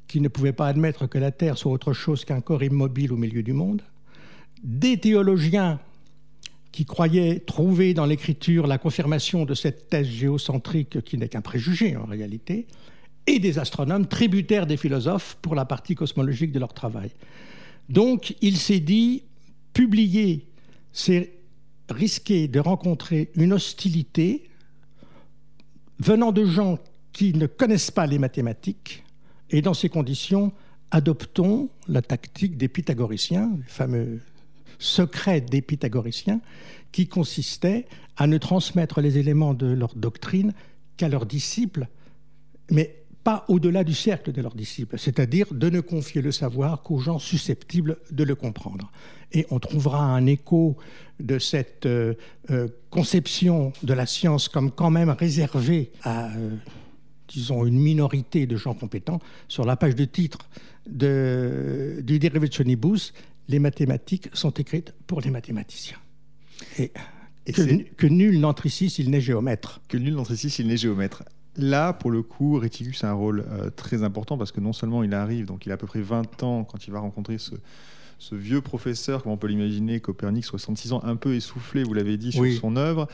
qui 0.08 0.20
ne 0.20 0.28
pouvaient 0.28 0.52
pas 0.52 0.68
admettre 0.68 1.06
que 1.06 1.18
la 1.18 1.30
Terre 1.30 1.58
soit 1.58 1.72
autre 1.72 1.92
chose 1.92 2.24
qu'un 2.24 2.40
corps 2.40 2.62
immobile 2.62 3.12
au 3.12 3.16
milieu 3.16 3.42
du 3.42 3.52
monde, 3.52 3.82
des 4.62 4.98
théologiens 4.98 5.80
qui 6.72 6.84
croyaient 6.84 7.40
trouver 7.40 7.94
dans 7.94 8.04
l'écriture 8.04 8.66
la 8.66 8.78
confirmation 8.78 9.44
de 9.44 9.54
cette 9.54 9.88
thèse 9.88 10.08
géocentrique 10.08 11.02
qui 11.02 11.16
n'est 11.16 11.28
qu'un 11.28 11.40
préjugé 11.40 11.96
en 11.96 12.04
réalité, 12.04 12.66
et 13.26 13.38
des 13.38 13.58
astronomes 13.58 14.06
tributaires 14.06 14.66
des 14.66 14.76
philosophes 14.76 15.36
pour 15.42 15.54
la 15.54 15.64
partie 15.64 15.94
cosmologique 15.94 16.52
de 16.52 16.58
leur 16.58 16.74
travail. 16.74 17.10
Donc 17.88 18.36
il 18.40 18.56
s'est 18.56 18.80
dit, 18.80 19.22
publier, 19.72 20.46
c'est 20.92 21.32
risquer 21.88 22.48
de 22.48 22.60
rencontrer 22.60 23.30
une 23.36 23.52
hostilité 23.52 24.44
venant 25.98 26.32
de 26.32 26.44
gens 26.44 26.78
qui 27.12 27.32
ne 27.32 27.46
connaissent 27.46 27.90
pas 27.90 28.06
les 28.06 28.18
mathématiques, 28.18 29.02
et 29.50 29.62
dans 29.62 29.74
ces 29.74 29.88
conditions, 29.88 30.52
adoptons 30.90 31.68
la 31.88 32.02
tactique 32.02 32.56
des 32.56 32.68
pythagoriciens, 32.68 33.52
le 33.56 33.64
fameux 33.66 34.20
secret 34.78 35.40
des 35.40 35.62
pythagoriciens, 35.62 36.40
qui 36.92 37.06
consistait 37.06 37.86
à 38.16 38.26
ne 38.26 38.38
transmettre 38.38 39.00
les 39.00 39.18
éléments 39.18 39.54
de 39.54 39.66
leur 39.66 39.94
doctrine 39.94 40.52
qu'à 40.96 41.08
leurs 41.08 41.26
disciples, 41.26 41.88
mais 42.70 42.96
pas 43.26 43.44
au-delà 43.48 43.82
du 43.82 43.92
cercle 43.92 44.30
de 44.30 44.40
leurs 44.40 44.54
disciples, 44.54 44.98
c'est-à-dire 44.98 45.52
de 45.52 45.68
ne 45.68 45.80
confier 45.80 46.22
le 46.22 46.30
savoir 46.30 46.82
qu'aux 46.82 46.98
gens 46.98 47.18
susceptibles 47.18 47.98
de 48.12 48.22
le 48.22 48.36
comprendre. 48.36 48.92
Et 49.32 49.46
on 49.50 49.58
trouvera 49.58 50.00
un 50.00 50.26
écho 50.26 50.76
de 51.18 51.38
cette 51.40 51.86
euh, 51.86 52.14
euh, 52.50 52.68
conception 52.90 53.72
de 53.82 53.94
la 53.94 54.06
science 54.06 54.48
comme 54.48 54.70
quand 54.70 54.90
même 54.90 55.10
réservée 55.10 55.90
à, 56.02 56.28
euh, 56.36 56.50
disons, 57.28 57.66
une 57.66 57.78
minorité 57.78 58.46
de 58.46 58.56
gens 58.56 58.74
compétents 58.74 59.20
sur 59.48 59.64
la 59.64 59.76
page 59.76 59.94
de 59.94 60.04
titre 60.04 60.38
de, 60.88 62.00
du 62.02 62.18
De 62.18 62.28
Revolutionibus, 62.28 63.12
les 63.48 63.58
mathématiques 63.58 64.28
sont 64.32 64.50
écrites 64.50 64.92
pour 65.06 65.20
les 65.20 65.30
mathématiciens. 65.30 65.98
Et, 66.78 66.92
que, 67.52 67.82
que, 67.94 68.06
nul 68.06 68.40
n'entre 68.40 68.66
ici 68.66 68.90
s'il 68.90 69.10
n'est 69.10 69.20
géomètre. 69.20 69.80
Que 69.88 69.96
nul 69.96 70.14
n'entre 70.14 70.32
ici 70.32 70.50
s'il 70.50 70.66
n'est 70.66 70.76
géomètre. 70.76 71.22
Là, 71.56 71.92
pour 71.92 72.10
le 72.10 72.22
coup, 72.22 72.58
Réticus 72.58 73.04
a 73.04 73.10
un 73.10 73.14
rôle 73.14 73.46
euh, 73.50 73.70
très 73.70 74.02
important 74.02 74.36
parce 74.36 74.52
que 74.52 74.60
non 74.60 74.72
seulement 74.72 75.02
il 75.02 75.14
arrive, 75.14 75.46
donc 75.46 75.64
il 75.64 75.70
a 75.70 75.74
à 75.74 75.78
peu 75.78 75.86
près 75.86 76.00
20 76.00 76.42
ans 76.42 76.64
quand 76.64 76.86
il 76.86 76.92
va 76.92 76.98
rencontrer 76.98 77.38
ce, 77.38 77.54
vieux 78.32 78.60
professeur, 78.60 79.22
comme 79.22 79.32
on 79.32 79.36
peut 79.36 79.46
l'imaginer, 79.46 80.00
Copernic, 80.00 80.44
66 80.44 80.92
ans, 80.92 81.00
un 81.04 81.16
peu 81.16 81.34
essoufflé, 81.34 81.82
vous 81.82 81.94
l'avez 81.94 82.16
dit, 82.16 82.32
sur 82.32 82.46
son 82.60 82.76
œuvre. 82.76 83.08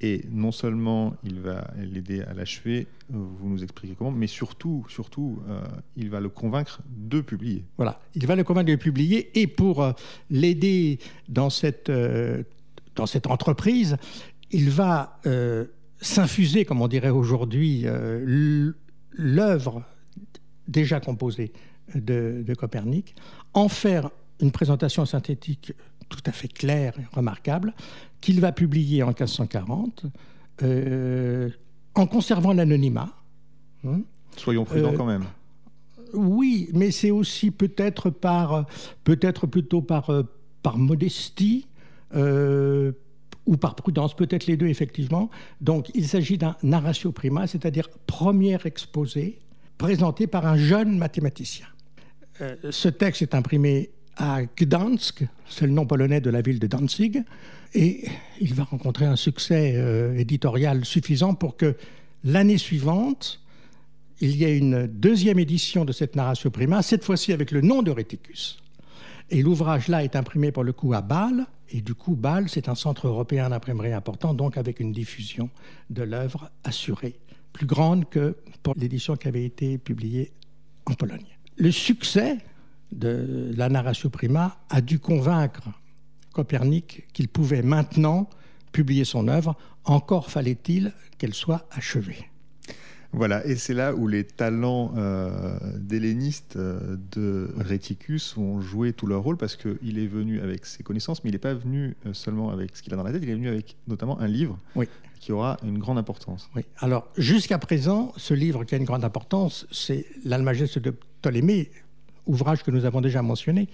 Et 0.00 0.24
non 0.30 0.52
seulement 0.52 1.16
il 1.24 1.40
va 1.40 1.68
l'aider 1.76 2.22
à 2.22 2.34
l'achever, 2.34 2.86
euh, 3.12 3.16
vous 3.38 3.48
nous 3.48 3.62
expliquez 3.62 3.94
comment, 3.96 4.12
mais 4.12 4.26
surtout, 4.26 4.84
surtout 4.88 5.42
euh, 5.48 5.60
il 5.96 6.10
va 6.10 6.20
le 6.20 6.28
convaincre 6.28 6.80
de 6.88 7.20
publier. 7.20 7.64
Voilà, 7.76 8.00
il 8.14 8.26
va 8.26 8.36
le 8.36 8.44
convaincre 8.44 8.70
de 8.70 8.76
publier. 8.76 9.38
Et 9.38 9.46
pour 9.46 9.92
l'aider 10.30 10.98
dans 11.28 11.50
cette, 11.50 11.90
dans 12.94 13.06
cette 13.06 13.26
entreprise, 13.26 13.96
il 14.50 14.70
va 14.70 15.20
s'infuser, 16.04 16.64
comme 16.64 16.82
on 16.82 16.88
dirait 16.88 17.10
aujourd'hui, 17.10 17.82
euh, 17.86 18.72
l'œuvre 19.12 19.82
déjà 20.68 21.00
composée 21.00 21.52
de, 21.94 22.44
Copernic, 22.56 23.14
en 23.54 23.68
faire 23.68 24.10
une 24.40 24.50
présentation 24.50 25.04
synthétique 25.06 25.72
tout 26.08 26.22
à 26.26 26.32
fait 26.32 26.48
claire 26.48 26.94
et 26.98 27.14
remarquable, 27.14 27.74
qu'il 28.20 28.40
va 28.40 28.52
publier 28.52 29.02
en 29.02 29.08
1540, 29.08 30.06
euh, 30.62 31.48
en 31.94 32.06
conservant 32.06 32.52
l'anonymat. 32.52 33.14
Hein. 33.86 34.00
Soyons 34.36 34.64
prudents 34.64 34.92
euh, 34.92 34.96
quand 34.96 35.06
même. 35.06 35.24
Oui, 36.12 36.68
mais 36.72 36.90
c'est 36.90 37.10
aussi 37.10 37.50
peut-être 37.50 38.10
par, 38.10 38.66
peut-être 39.02 39.46
plutôt 39.46 39.82
par, 39.82 40.10
par 40.62 40.78
modestie, 40.78 41.66
ou 43.46 43.56
par 43.56 43.74
prudence, 43.74 44.14
peut-être 44.14 44.46
les 44.46 44.56
deux 44.56 44.68
effectivement. 44.68 45.30
Donc 45.60 45.90
il 45.94 46.06
s'agit 46.08 46.38
d'un 46.38 46.56
narratio 46.62 47.12
prima, 47.12 47.46
c'est-à-dire 47.46 47.88
premier 48.06 48.58
exposé 48.64 49.38
présenté 49.78 50.26
par 50.26 50.46
un 50.46 50.56
jeune 50.56 50.96
mathématicien. 50.96 51.66
Euh, 52.40 52.56
ce 52.70 52.88
texte 52.88 53.22
est 53.22 53.34
imprimé 53.34 53.90
à 54.16 54.42
Gdansk, 54.44 55.24
c'est 55.48 55.66
le 55.66 55.72
nom 55.72 55.86
polonais 55.86 56.20
de 56.20 56.30
la 56.30 56.40
ville 56.40 56.58
de 56.58 56.66
Danzig, 56.66 57.22
et 57.74 58.04
il 58.40 58.54
va 58.54 58.64
rencontrer 58.64 59.06
un 59.06 59.16
succès 59.16 59.74
euh, 59.76 60.16
éditorial 60.16 60.84
suffisant 60.84 61.34
pour 61.34 61.56
que 61.56 61.76
l'année 62.22 62.58
suivante, 62.58 63.40
il 64.20 64.36
y 64.36 64.44
a 64.44 64.50
une 64.50 64.86
deuxième 64.86 65.38
édition 65.38 65.84
de 65.84 65.92
cette 65.92 66.14
Narratio 66.14 66.50
Prima, 66.50 66.82
cette 66.82 67.04
fois-ci 67.04 67.32
avec 67.32 67.50
le 67.50 67.60
nom 67.60 67.82
de. 67.82 67.94
Et 69.30 69.42
l'ouvrage-là 69.42 70.04
est 70.04 70.16
imprimé 70.16 70.52
pour 70.52 70.64
le 70.64 70.72
coup 70.72 70.94
à 70.94 71.02
Bâle, 71.02 71.46
et 71.70 71.80
du 71.80 71.94
coup, 71.94 72.14
Bâle, 72.14 72.48
c'est 72.48 72.68
un 72.68 72.74
centre 72.74 73.08
européen 73.08 73.48
d'imprimerie 73.48 73.92
important, 73.92 74.34
donc 74.34 74.56
avec 74.56 74.78
une 74.80 74.92
diffusion 74.92 75.50
de 75.90 76.02
l'œuvre 76.02 76.50
assurée, 76.62 77.18
plus 77.52 77.66
grande 77.66 78.08
que 78.08 78.36
pour 78.62 78.74
l'édition 78.76 79.16
qui 79.16 79.28
avait 79.28 79.44
été 79.44 79.78
publiée 79.78 80.32
en 80.86 80.94
Pologne. 80.94 81.26
Le 81.56 81.72
succès 81.72 82.38
de 82.94 83.52
la 83.56 83.68
Narratio 83.68 84.10
Prima 84.10 84.56
a 84.70 84.80
dû 84.80 84.98
convaincre 84.98 85.68
Copernic 86.32 87.06
qu'il 87.12 87.28
pouvait 87.28 87.62
maintenant 87.62 88.28
publier 88.72 89.04
son 89.04 89.28
œuvre, 89.28 89.56
encore 89.84 90.30
fallait-il 90.30 90.92
qu'elle 91.18 91.34
soit 91.34 91.66
achevée. 91.70 92.28
Voilà, 93.16 93.46
et 93.46 93.54
c'est 93.54 93.74
là 93.74 93.94
où 93.94 94.08
les 94.08 94.24
talents 94.24 94.92
euh, 94.96 95.56
d'helléniste 95.76 96.56
euh, 96.56 96.96
de 97.12 97.48
Réticus 97.56 98.36
ont 98.36 98.60
joué 98.60 98.92
tout 98.92 99.06
leur 99.06 99.22
rôle 99.22 99.36
parce 99.36 99.54
qu'il 99.54 100.00
est 100.00 100.08
venu 100.08 100.40
avec 100.40 100.66
ses 100.66 100.82
connaissances, 100.82 101.22
mais 101.22 101.30
il 101.30 101.34
n'est 101.34 101.38
pas 101.38 101.54
venu 101.54 101.96
euh, 102.06 102.12
seulement 102.12 102.50
avec 102.50 102.74
ce 102.74 102.82
qu'il 102.82 102.92
a 102.92 102.96
dans 102.96 103.04
la 103.04 103.12
tête, 103.12 103.22
il 103.22 103.30
est 103.30 103.34
venu 103.34 103.46
avec 103.46 103.76
notamment 103.86 104.18
un 104.18 104.26
livre 104.26 104.58
qui 105.20 105.30
aura 105.30 105.58
une 105.62 105.78
grande 105.78 105.96
importance. 105.96 106.50
Oui, 106.56 106.62
alors 106.78 107.06
jusqu'à 107.16 107.58
présent, 107.58 108.12
ce 108.16 108.34
livre 108.34 108.64
qui 108.64 108.74
a 108.74 108.78
une 108.78 108.84
grande 108.84 109.04
importance, 109.04 109.68
c'est 109.70 110.06
l'Almageste 110.24 110.80
de 110.80 110.90
Ptolémée, 110.90 111.70
ouvrage 112.26 112.62
que 112.62 112.70
nous 112.70 112.84
avons 112.84 113.00
déjà 113.00 113.22
mentionné. 113.22 113.68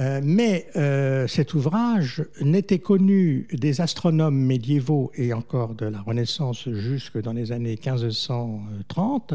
Euh, 0.00 0.20
mais 0.24 0.66
euh, 0.74 1.28
cet 1.28 1.54
ouvrage 1.54 2.24
n'était 2.40 2.80
connu 2.80 3.46
des 3.52 3.80
astronomes 3.80 4.36
médiévaux 4.36 5.12
et 5.14 5.32
encore 5.32 5.74
de 5.74 5.86
la 5.86 6.00
Renaissance 6.00 6.68
jusque 6.68 7.20
dans 7.20 7.32
les 7.32 7.52
années 7.52 7.78
1530 7.84 9.34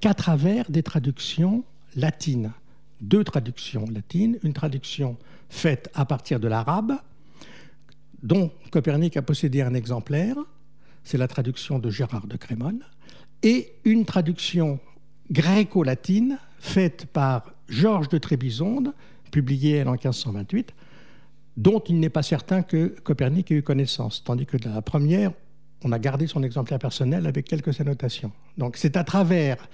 qu'à 0.00 0.14
travers 0.14 0.68
des 0.70 0.82
traductions 0.82 1.62
latines. 1.94 2.52
Deux 3.00 3.22
traductions 3.22 3.84
latines, 3.92 4.38
une 4.42 4.52
traduction 4.52 5.16
faite 5.48 5.90
à 5.94 6.04
partir 6.04 6.40
de 6.40 6.48
l'arabe, 6.48 6.94
dont 8.22 8.50
Copernic 8.70 9.16
a 9.16 9.22
possédé 9.22 9.62
un 9.62 9.74
exemplaire, 9.74 10.36
c'est 11.04 11.18
la 11.18 11.28
traduction 11.28 11.78
de 11.78 11.88
Gérard 11.88 12.26
de 12.26 12.36
Crémone, 12.36 12.80
et 13.42 13.72
une 13.84 14.04
traduction 14.04 14.80
gréco-latine 15.30 16.38
faite 16.58 17.06
par 17.06 17.54
Georges 17.70 18.08
de 18.08 18.18
Trébizonde, 18.18 18.92
publiée 19.30 19.82
en 19.82 19.92
1528, 19.92 20.74
dont 21.56 21.80
il 21.80 22.00
n'est 22.00 22.10
pas 22.10 22.22
certain 22.22 22.62
que 22.62 22.88
Copernic 23.02 23.50
ait 23.50 23.56
eu 23.56 23.62
connaissance, 23.62 24.22
tandis 24.24 24.44
que 24.44 24.56
de 24.56 24.68
la 24.68 24.82
première, 24.82 25.32
on 25.84 25.92
a 25.92 25.98
gardé 25.98 26.26
son 26.26 26.42
exemplaire 26.42 26.78
personnel 26.78 27.26
avec 27.26 27.46
quelques 27.46 27.80
annotations. 27.80 28.32
Donc 28.58 28.76
c'est 28.76 28.96
à 28.96 29.04
travers 29.04 29.68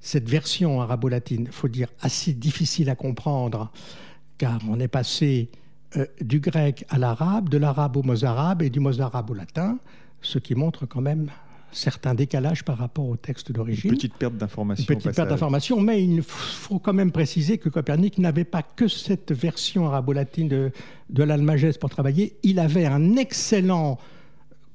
cette 0.00 0.28
version 0.28 0.80
arabo-latine, 0.80 1.48
faut 1.50 1.68
dire 1.68 1.88
assez 2.00 2.32
difficile 2.32 2.90
à 2.90 2.96
comprendre, 2.96 3.70
car 4.38 4.58
on 4.68 4.80
est 4.80 4.88
passé 4.88 5.50
euh, 5.96 6.06
du 6.20 6.40
grec 6.40 6.84
à 6.88 6.98
l'arabe, 6.98 7.48
de 7.48 7.58
l'arabe 7.58 7.96
au 7.96 8.02
mozarabe 8.02 8.62
et 8.62 8.70
du 8.70 8.80
mozarabe 8.80 9.30
au 9.30 9.34
latin, 9.34 9.78
ce 10.20 10.38
qui 10.38 10.54
montre 10.54 10.86
quand 10.86 11.00
même 11.00 11.30
certains 11.72 12.14
décalages 12.14 12.64
par 12.64 12.78
rapport 12.78 13.08
au 13.08 13.16
texte 13.16 13.52
d'origine. 13.52 13.90
Une 13.90 13.96
petite 13.96 14.14
perte 14.14 14.36
d'information. 14.36 14.84
Une 14.88 14.98
petite 14.98 15.14
perte 15.14 15.28
d'information, 15.28 15.80
mais 15.80 16.02
il 16.02 16.22
faut 16.22 16.78
quand 16.78 16.92
même 16.92 17.12
préciser 17.12 17.58
que 17.58 17.68
Copernic 17.68 18.18
n'avait 18.18 18.44
pas 18.44 18.62
que 18.62 18.88
cette 18.88 19.32
version 19.32 19.86
arabo-latine 19.86 20.48
de, 20.48 20.70
de 21.10 21.22
l'Almageste 21.22 21.80
pour 21.80 21.90
travailler. 21.90 22.36
Il 22.42 22.58
avait 22.58 22.86
un 22.86 23.16
excellent 23.16 23.98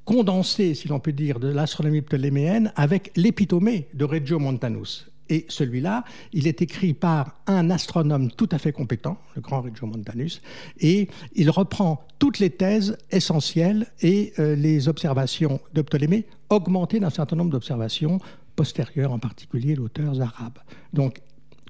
condensé, 0.06 0.74
si 0.74 0.88
l'on 0.88 1.00
peut 1.00 1.12
dire, 1.12 1.40
de 1.40 1.50
l'astronomie 1.50 2.02
ptoléméenne 2.02 2.72
avec 2.76 3.12
l'épitomée 3.16 3.88
de 3.94 4.06
Reggio 4.06 4.40
Montanus. 4.40 5.10
Et 5.30 5.46
celui-là, 5.50 6.06
il 6.32 6.48
est 6.48 6.62
écrit 6.62 6.94
par 6.94 7.42
un 7.48 7.70
astronome 7.70 8.32
tout 8.32 8.48
à 8.52 8.58
fait 8.58 8.72
compétent, 8.72 9.18
le 9.36 9.42
grand 9.42 9.62
Reggio 9.62 9.86
Montanus, 9.86 10.42
et 10.80 11.10
il 11.36 11.50
reprend 11.50 12.06
toutes 12.20 12.40
les 12.40 12.50
thèses 12.50 12.98
essentielles 13.12 13.88
et 14.02 14.32
euh, 14.40 14.56
les 14.56 14.88
observations 14.88 15.60
de 15.74 15.82
Ptolémée, 15.82 16.26
augmentées 16.50 17.00
d'un 17.00 17.10
certain 17.10 17.36
nombre 17.36 17.52
d'observations 17.52 18.20
postérieures, 18.56 19.12
en 19.12 19.20
particulier 19.20 19.76
d'auteurs 19.76 20.22
arabes. 20.22 20.60
Donc 20.94 21.22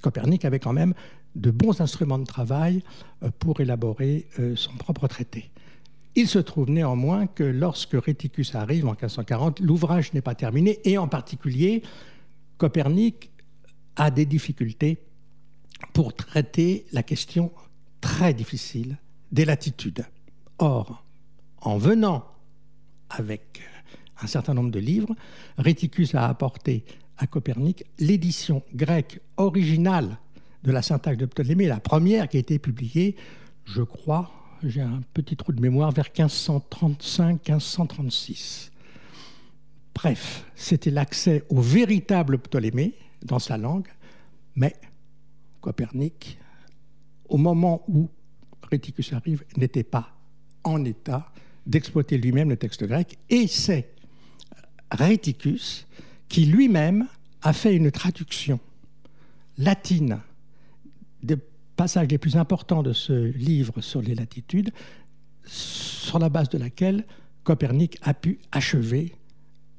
Copernic 0.02 0.46
avait 0.46 0.60
quand 0.60 0.74
même 0.74 0.94
de 1.36 1.52
bons 1.52 1.82
instruments 1.82 2.20
de 2.20 2.26
travail 2.26 2.84
euh, 3.24 3.30
pour 3.40 3.62
élaborer 3.62 4.28
euh, 4.40 4.56
son 4.56 4.76
propre 4.76 5.08
traité. 5.08 5.52
Il 6.16 6.28
se 6.28 6.40
trouve 6.40 6.70
néanmoins 6.70 7.28
que 7.28 7.44
lorsque 7.44 7.94
Réticus 7.94 8.56
arrive 8.56 8.86
en 8.86 8.92
1540, 8.92 9.60
l'ouvrage 9.60 10.14
n'est 10.14 10.22
pas 10.22 10.34
terminé, 10.34 10.80
et 10.84 10.98
en 10.98 11.08
particulier, 11.08 11.84
Copernic 12.58 13.30
a 13.96 14.10
des 14.10 14.26
difficultés 14.26 14.98
pour 15.94 16.16
traiter 16.16 16.86
la 16.92 17.04
question 17.04 17.52
très 18.02 18.34
difficile 18.34 18.98
des 19.32 19.46
latitudes. 19.46 20.06
Or, 20.58 21.04
en 21.62 21.78
venant 21.78 22.26
avec 23.10 23.62
un 24.22 24.28
certain 24.28 24.54
nombre 24.54 24.72
de 24.72 24.80
livres, 24.80 25.16
Réticus 25.58 26.16
a 26.16 26.28
apporté 26.28 26.84
à 27.18 27.28
Copernic 27.28 27.86
l'édition 28.00 28.64
grecque 28.74 29.20
originale 29.38 30.18
de 30.64 30.72
la 30.72 30.82
syntaxe 30.82 31.18
de 31.18 31.26
Ptolémée, 31.26 31.68
la 31.68 31.80
première 31.80 32.28
qui 32.28 32.38
a 32.38 32.40
été 32.40 32.58
publiée, 32.60 33.16
je 33.66 33.82
crois, 33.82 34.32
j'ai 34.64 34.82
un 34.82 35.02
petit 35.14 35.36
trou 35.36 35.52
de 35.52 35.62
mémoire, 35.62 35.92
vers 35.92 36.10
1535-1536. 36.10 38.72
Bref, 39.94 40.46
c'était 40.56 40.92
l'accès 40.92 41.44
au 41.50 41.62
véritable 41.62 42.40
Ptolémée, 42.40 42.94
dans 43.24 43.40
sa 43.40 43.58
langue, 43.58 43.88
mais 44.56 44.76
Copernic, 45.62 46.38
au 47.30 47.38
moment 47.38 47.84
où 47.88 48.10
Réticus 48.70 49.14
arrive, 49.14 49.44
n'était 49.56 49.84
pas 49.84 50.10
en 50.64 50.84
état 50.86 51.32
d'exploiter 51.66 52.18
lui-même 52.18 52.50
le 52.50 52.58
texte 52.58 52.86
grec, 52.86 53.18
et 53.30 53.48
c'est 53.48 53.96
Réticus 54.92 55.88
qui 56.30 56.46
lui-même 56.46 57.08
a 57.42 57.54
fait 57.54 57.76
une 57.76 57.92
traduction 57.92 58.60
latine 59.58 60.20
des 61.24 61.38
passages 61.76 62.08
les 62.10 62.18
plus 62.18 62.36
importants 62.36 62.84
de 62.84 62.94
ce 62.94 63.14
livre 63.32 63.82
sur 63.82 64.02
les 64.02 64.16
latitudes, 64.16 64.72
sur 65.46 66.20
la 66.20 66.30
base 66.30 66.50
de 66.50 66.58
laquelle 66.58 67.06
Copernic 67.44 67.98
a 68.02 68.14
pu 68.14 68.40
achever 68.52 69.14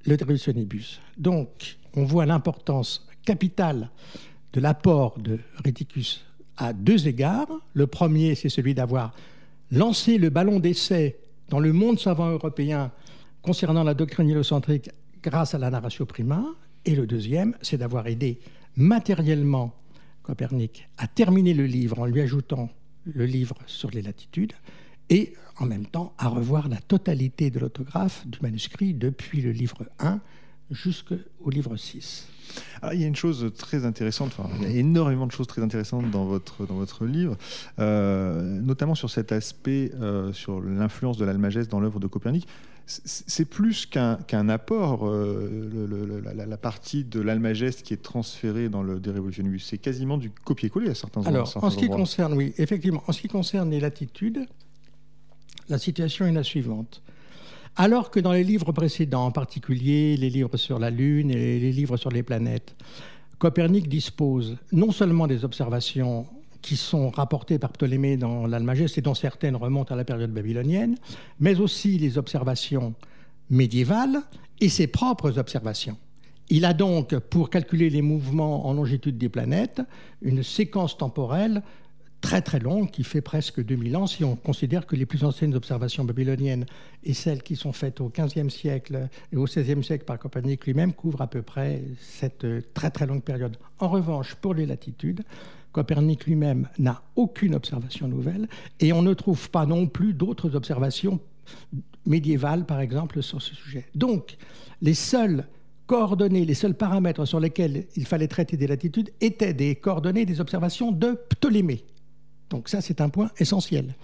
le 0.06 0.36
Sonibus. 0.36 1.00
Donc, 1.18 1.76
on 1.94 2.04
voit 2.04 2.24
l'importance 2.24 3.06
capitale 3.24 3.90
de 4.52 4.60
l'apport 4.60 5.18
de 5.18 5.38
Réticus 5.64 6.24
à 6.56 6.72
deux 6.72 7.08
égards. 7.08 7.48
Le 7.74 7.86
premier, 7.86 8.34
c'est 8.34 8.48
celui 8.48 8.74
d'avoir 8.74 9.12
lancé 9.70 10.16
le 10.16 10.30
ballon 10.30 10.60
d'essai 10.60 11.18
dans 11.50 11.60
le 11.60 11.72
monde 11.72 11.98
savant 11.98 12.30
européen 12.30 12.90
concernant 13.42 13.84
la 13.84 13.94
doctrine 13.94 14.28
héliocentrique 14.28 14.90
grâce 15.22 15.54
à 15.54 15.58
la 15.58 15.70
narratio 15.70 16.06
prima. 16.06 16.44
Et 16.84 16.94
le 16.94 17.06
deuxième, 17.06 17.54
c'est 17.62 17.78
d'avoir 17.78 18.06
aidé 18.06 18.38
matériellement 18.76 19.74
Copernic 20.22 20.88
à 20.98 21.06
terminer 21.06 21.54
le 21.54 21.66
livre 21.66 21.98
en 22.00 22.06
lui 22.06 22.20
ajoutant 22.20 22.68
le 23.06 23.24
livre 23.24 23.56
sur 23.66 23.90
les 23.90 24.02
latitudes 24.02 24.52
et 25.08 25.32
en 25.56 25.66
même 25.66 25.86
temps 25.86 26.12
à 26.18 26.28
revoir 26.28 26.68
la 26.68 26.76
totalité 26.76 27.50
de 27.50 27.58
l'autographe 27.58 28.26
du 28.26 28.38
manuscrit 28.42 28.92
depuis 28.92 29.40
le 29.40 29.52
livre 29.52 29.86
1 29.98 30.20
jusqu'au 30.70 31.50
livre 31.50 31.76
6. 31.76 32.28
Ah, 32.82 32.94
il 32.94 33.00
y 33.00 33.04
a 33.04 33.06
une 33.06 33.16
chose 33.16 33.52
très 33.56 33.84
intéressante, 33.84 34.34
enfin, 34.38 34.50
énormément 34.68 35.26
de 35.26 35.32
choses 35.32 35.46
très 35.46 35.62
intéressantes 35.62 36.10
dans 36.10 36.24
votre, 36.24 36.66
dans 36.66 36.74
votre 36.74 37.04
livre, 37.04 37.36
euh, 37.78 38.60
notamment 38.60 38.94
sur 38.94 39.10
cet 39.10 39.32
aspect, 39.32 39.92
euh, 40.00 40.32
sur 40.32 40.60
l'influence 40.60 41.18
de 41.18 41.24
l'Almageste 41.24 41.70
dans 41.70 41.80
l'œuvre 41.80 42.00
de 42.00 42.06
Copernic. 42.06 42.46
C'est 42.88 43.44
plus 43.44 43.84
qu'un 43.84 44.48
apport, 44.48 45.06
euh, 45.06 46.22
la, 46.34 46.56
partie 46.56 47.04
de 47.04 47.20
l'Almageste 47.20 47.82
qui 47.82 47.92
est 47.92 48.02
transférée 48.02 48.70
dans 48.70 48.82
le 48.82 48.98
De 48.98 49.10
Revolutionnibus. 49.10 49.66
C'est 49.66 49.76
quasiment 49.76 50.16
du 50.16 50.30
copier-coller 50.30 50.88
à 50.88 50.94
certains 50.94 51.20
endroits. 51.20 51.34
Alors, 51.34 51.64
en 51.64 51.68
ce 51.68 51.76
qui 51.76 51.88
concerne, 51.88 52.32
oui, 52.32 52.54
effectivement, 52.56 53.02
en 53.06 53.12
ce 53.12 53.20
qui 53.20 53.28
concerne 53.28 53.70
les 53.70 53.80
latitudes, 53.80 54.46
la 55.68 55.76
situation 55.76 56.24
est 56.24 56.32
la 56.32 56.42
suivante. 56.42 57.02
Alors 57.76 58.10
que 58.10 58.20
dans 58.20 58.32
les 58.32 58.42
livres 58.42 58.72
précédents, 58.72 59.26
en 59.26 59.32
particulier 59.32 60.16
les 60.16 60.30
livres 60.30 60.56
sur 60.56 60.78
la 60.78 60.88
Lune 60.88 61.30
et 61.30 61.60
les 61.60 61.72
livres 61.72 61.98
sur 61.98 62.10
les 62.10 62.22
planètes, 62.22 62.74
Copernic 63.38 63.86
dispose 63.86 64.56
non 64.72 64.92
seulement 64.92 65.26
des 65.26 65.44
observations 65.44 66.26
qui 66.62 66.76
sont 66.76 67.10
rapportées 67.10 67.58
par 67.58 67.72
Ptolémée 67.72 68.16
dans 68.16 68.46
l'Almageste 68.46 68.98
et 68.98 69.02
dont 69.02 69.14
certaines 69.14 69.56
remontent 69.56 69.94
à 69.94 69.96
la 69.96 70.04
période 70.04 70.32
babylonienne, 70.32 70.96
mais 71.40 71.60
aussi 71.60 71.98
les 71.98 72.18
observations 72.18 72.94
médiévales 73.50 74.20
et 74.60 74.68
ses 74.68 74.86
propres 74.86 75.38
observations. 75.38 75.96
Il 76.50 76.64
a 76.64 76.72
donc, 76.72 77.16
pour 77.18 77.50
calculer 77.50 77.90
les 77.90 78.02
mouvements 78.02 78.66
en 78.66 78.72
longitude 78.72 79.18
des 79.18 79.28
planètes, 79.28 79.82
une 80.22 80.42
séquence 80.42 80.96
temporelle 80.96 81.62
très 82.20 82.42
très 82.42 82.58
longue 82.58 82.90
qui 82.90 83.04
fait 83.04 83.20
presque 83.20 83.62
2000 83.62 83.96
ans 83.96 84.06
si 84.06 84.24
on 84.24 84.34
considère 84.34 84.86
que 84.86 84.96
les 84.96 85.06
plus 85.06 85.24
anciennes 85.24 85.54
observations 85.54 86.04
babyloniennes 86.04 86.66
et 87.04 87.14
celles 87.14 87.42
qui 87.42 87.54
sont 87.54 87.72
faites 87.72 88.00
au 88.00 88.10
XVe 88.10 88.48
siècle 88.48 89.08
et 89.32 89.36
au 89.36 89.44
XVIe 89.44 89.84
siècle 89.84 90.04
par 90.04 90.18
Copernic 90.18 90.66
lui-même 90.66 90.92
couvrent 90.92 91.22
à 91.22 91.28
peu 91.28 91.42
près 91.42 91.82
cette 92.00 92.46
très 92.74 92.90
très 92.90 93.06
longue 93.06 93.22
période. 93.22 93.56
En 93.78 93.88
revanche, 93.88 94.34
pour 94.34 94.54
les 94.54 94.66
latitudes, 94.66 95.22
Copernic 95.72 96.26
lui-même 96.26 96.68
n'a 96.78 97.02
aucune 97.16 97.54
observation 97.54 98.08
nouvelle 98.08 98.48
et 98.80 98.92
on 98.92 99.02
ne 99.02 99.14
trouve 99.14 99.50
pas 99.50 99.66
non 99.66 99.86
plus 99.86 100.14
d'autres 100.14 100.56
observations 100.56 101.20
médiévales, 102.06 102.64
par 102.64 102.80
exemple, 102.80 103.22
sur 103.22 103.42
ce 103.42 103.54
sujet. 103.54 103.86
Donc, 103.94 104.36
les 104.80 104.94
seules 104.94 105.44
coordonnées, 105.86 106.44
les 106.44 106.54
seuls 106.54 106.74
paramètres 106.74 107.24
sur 107.24 107.40
lesquels 107.40 107.86
il 107.96 108.06
fallait 108.06 108.28
traiter 108.28 108.56
des 108.56 108.66
latitudes 108.66 109.10
étaient 109.20 109.54
des 109.54 109.74
coordonnées 109.76 110.26
des 110.26 110.40
observations 110.40 110.92
de 110.92 111.18
Ptolémée. 111.30 111.84
Donc 112.50 112.68
ça, 112.68 112.80
c'est 112.80 113.00
un 113.00 113.08
point 113.08 113.30
essentiel. 113.38 113.94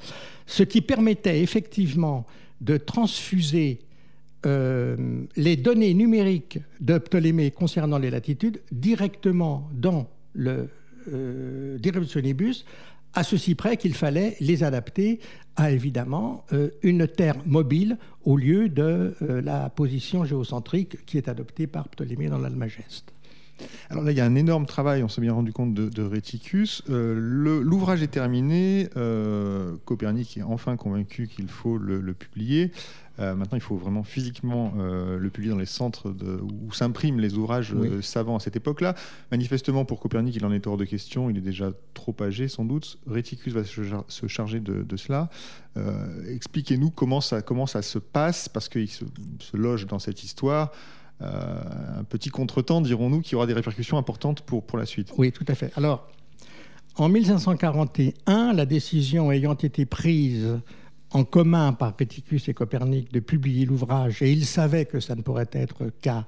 Ce 0.47 0.63
qui 0.63 0.81
permettait 0.81 1.41
effectivement 1.41 2.27
de 2.61 2.77
transfuser 2.77 3.81
euh, 4.47 5.25
les 5.37 5.57
données 5.57 5.95
numériques 5.95 6.59
de 6.81 6.99
Ptolémée 6.99 7.51
concernant 7.51 7.99
les 7.99 8.11
latitudes 8.11 8.61
directement 8.73 9.69
dans 9.73 10.09
le 10.35 10.69
euh, 11.13 11.79
à 13.15 13.23
ceci 13.23 13.55
près 13.55 13.77
qu'il 13.77 13.95
fallait 13.95 14.37
les 14.41 14.65
adapter 14.65 15.21
à 15.57 15.71
évidemment 15.71 16.45
euh, 16.53 16.71
une 16.83 17.07
Terre 17.07 17.37
mobile 17.47 17.97
au 18.25 18.37
lieu 18.37 18.69
de 18.69 19.15
euh, 19.23 19.41
la 19.41 19.71
position 19.71 20.25
géocentrique 20.25 21.05
qui 21.07 21.17
est 21.17 21.29
adoptée 21.29 21.67
par 21.67 21.89
Ptolémée 21.89 22.29
dans 22.29 22.39
l'Almageste. 22.39 23.14
Alors 23.91 24.03
là, 24.03 24.13
il 24.13 24.19
y 24.19 24.21
a 24.21 24.25
un 24.25 24.35
énorme 24.35 24.67
travail, 24.67 25.03
on 25.03 25.09
s'est 25.09 25.21
bien 25.21 25.33
rendu 25.33 25.53
compte 25.53 25.75
de, 25.75 25.89
de 25.89 26.03
Réticus. 26.03 26.83
Euh, 26.91 27.15
l'ouvrage 27.63 28.03
est 28.03 28.09
terminé, 28.09 28.89
euh, 28.97 29.77
Copernic 29.85 30.37
est 30.39 30.43
enfin 30.43 30.77
convaincu 30.77 31.29
qu'il 31.29 31.49
faut 31.49 31.77
le, 31.77 32.15
publier. 32.15 32.73
Euh, 33.21 33.35
maintenant, 33.37 33.57
il 33.57 33.61
faut 33.61 33.77
vraiment 33.77 34.03
physiquement 34.03 34.73
le 34.77 35.29
publier 35.31 35.53
dans 35.53 35.59
les 35.59 35.67
centres 35.67 36.15
où 36.43 36.73
s'impriment 36.73 37.21
les 37.21 37.35
ouvrages 37.35 37.75
savants 38.01 38.37
à 38.37 38.41
cette 38.41 38.57
époque-là. 38.57 38.95
Manifestement, 39.31 39.85
pour 39.85 40.01
Copernic, 40.01 40.35
il 40.35 40.45
en 40.45 40.53
est 40.53 40.67
hors 40.67 40.77
de 40.77 40.85
question, 40.85 41.31
il 41.31 41.39
est 41.39 41.43
déjà 41.43 41.71
trop 41.93 42.15
âgé 42.21 42.49
sans 42.49 42.65
doute. 42.65 42.99
Réticus 43.07 43.53
va 43.53 43.65
se, 43.65 44.27
charger 44.27 44.61
de, 44.61 44.97
cela. 44.97 45.29
Expliquez-nous 46.29 46.91
comment 46.91 47.21
ça, 47.21 47.43
comment 47.43 47.67
ça 47.67 47.83
se 47.83 47.99
passe, 47.99 48.49
parce 48.49 48.69
qu'il 48.69 48.91
se, 48.91 49.05
se 49.39 49.57
loge 49.57 49.87
dans 49.87 49.99
cette 49.99 50.25
histoire. 50.25 50.73
Euh, 51.23 52.01
un 52.01 52.05
petit 52.05 52.29
contretemps, 52.29 52.81
dirons-nous, 52.81 53.21
qui 53.21 53.37
aura 53.37 53.47
des 53.47 53.53
répercussions 53.53 53.99
importantes 53.99 54.43
pour, 54.43 54.65
pour 54.65 54.79
la 54.79 54.87
suite. 54.87 55.13
Oui, 55.17 55.31
tout 55.31 55.45
à 55.47 55.55
fait. 55.55 55.71
Alors, 55.77 56.09
en 56.97 57.09
1541, 57.09 58.53
la 58.53 58.67
décision 58.67 59.31
ayant 59.31 59.55
été 59.55 59.87
prise 59.87 60.59
en 61.11 61.25
commun 61.25 61.73
par 61.73 61.95
Péticus 61.95 62.49
et 62.49 62.55
Copernic 62.55 63.13
de 63.13 63.21
publier 63.21 63.65
l'ouvrage, 63.65 64.23
et 64.23 64.33
ils 64.33 64.45
savaient 64.45 64.85
que 64.85 64.99
ça 64.99 65.15
ne 65.15 65.23
pourrait 65.23 65.51
être 65.53 65.91
qu'à 66.01 66.27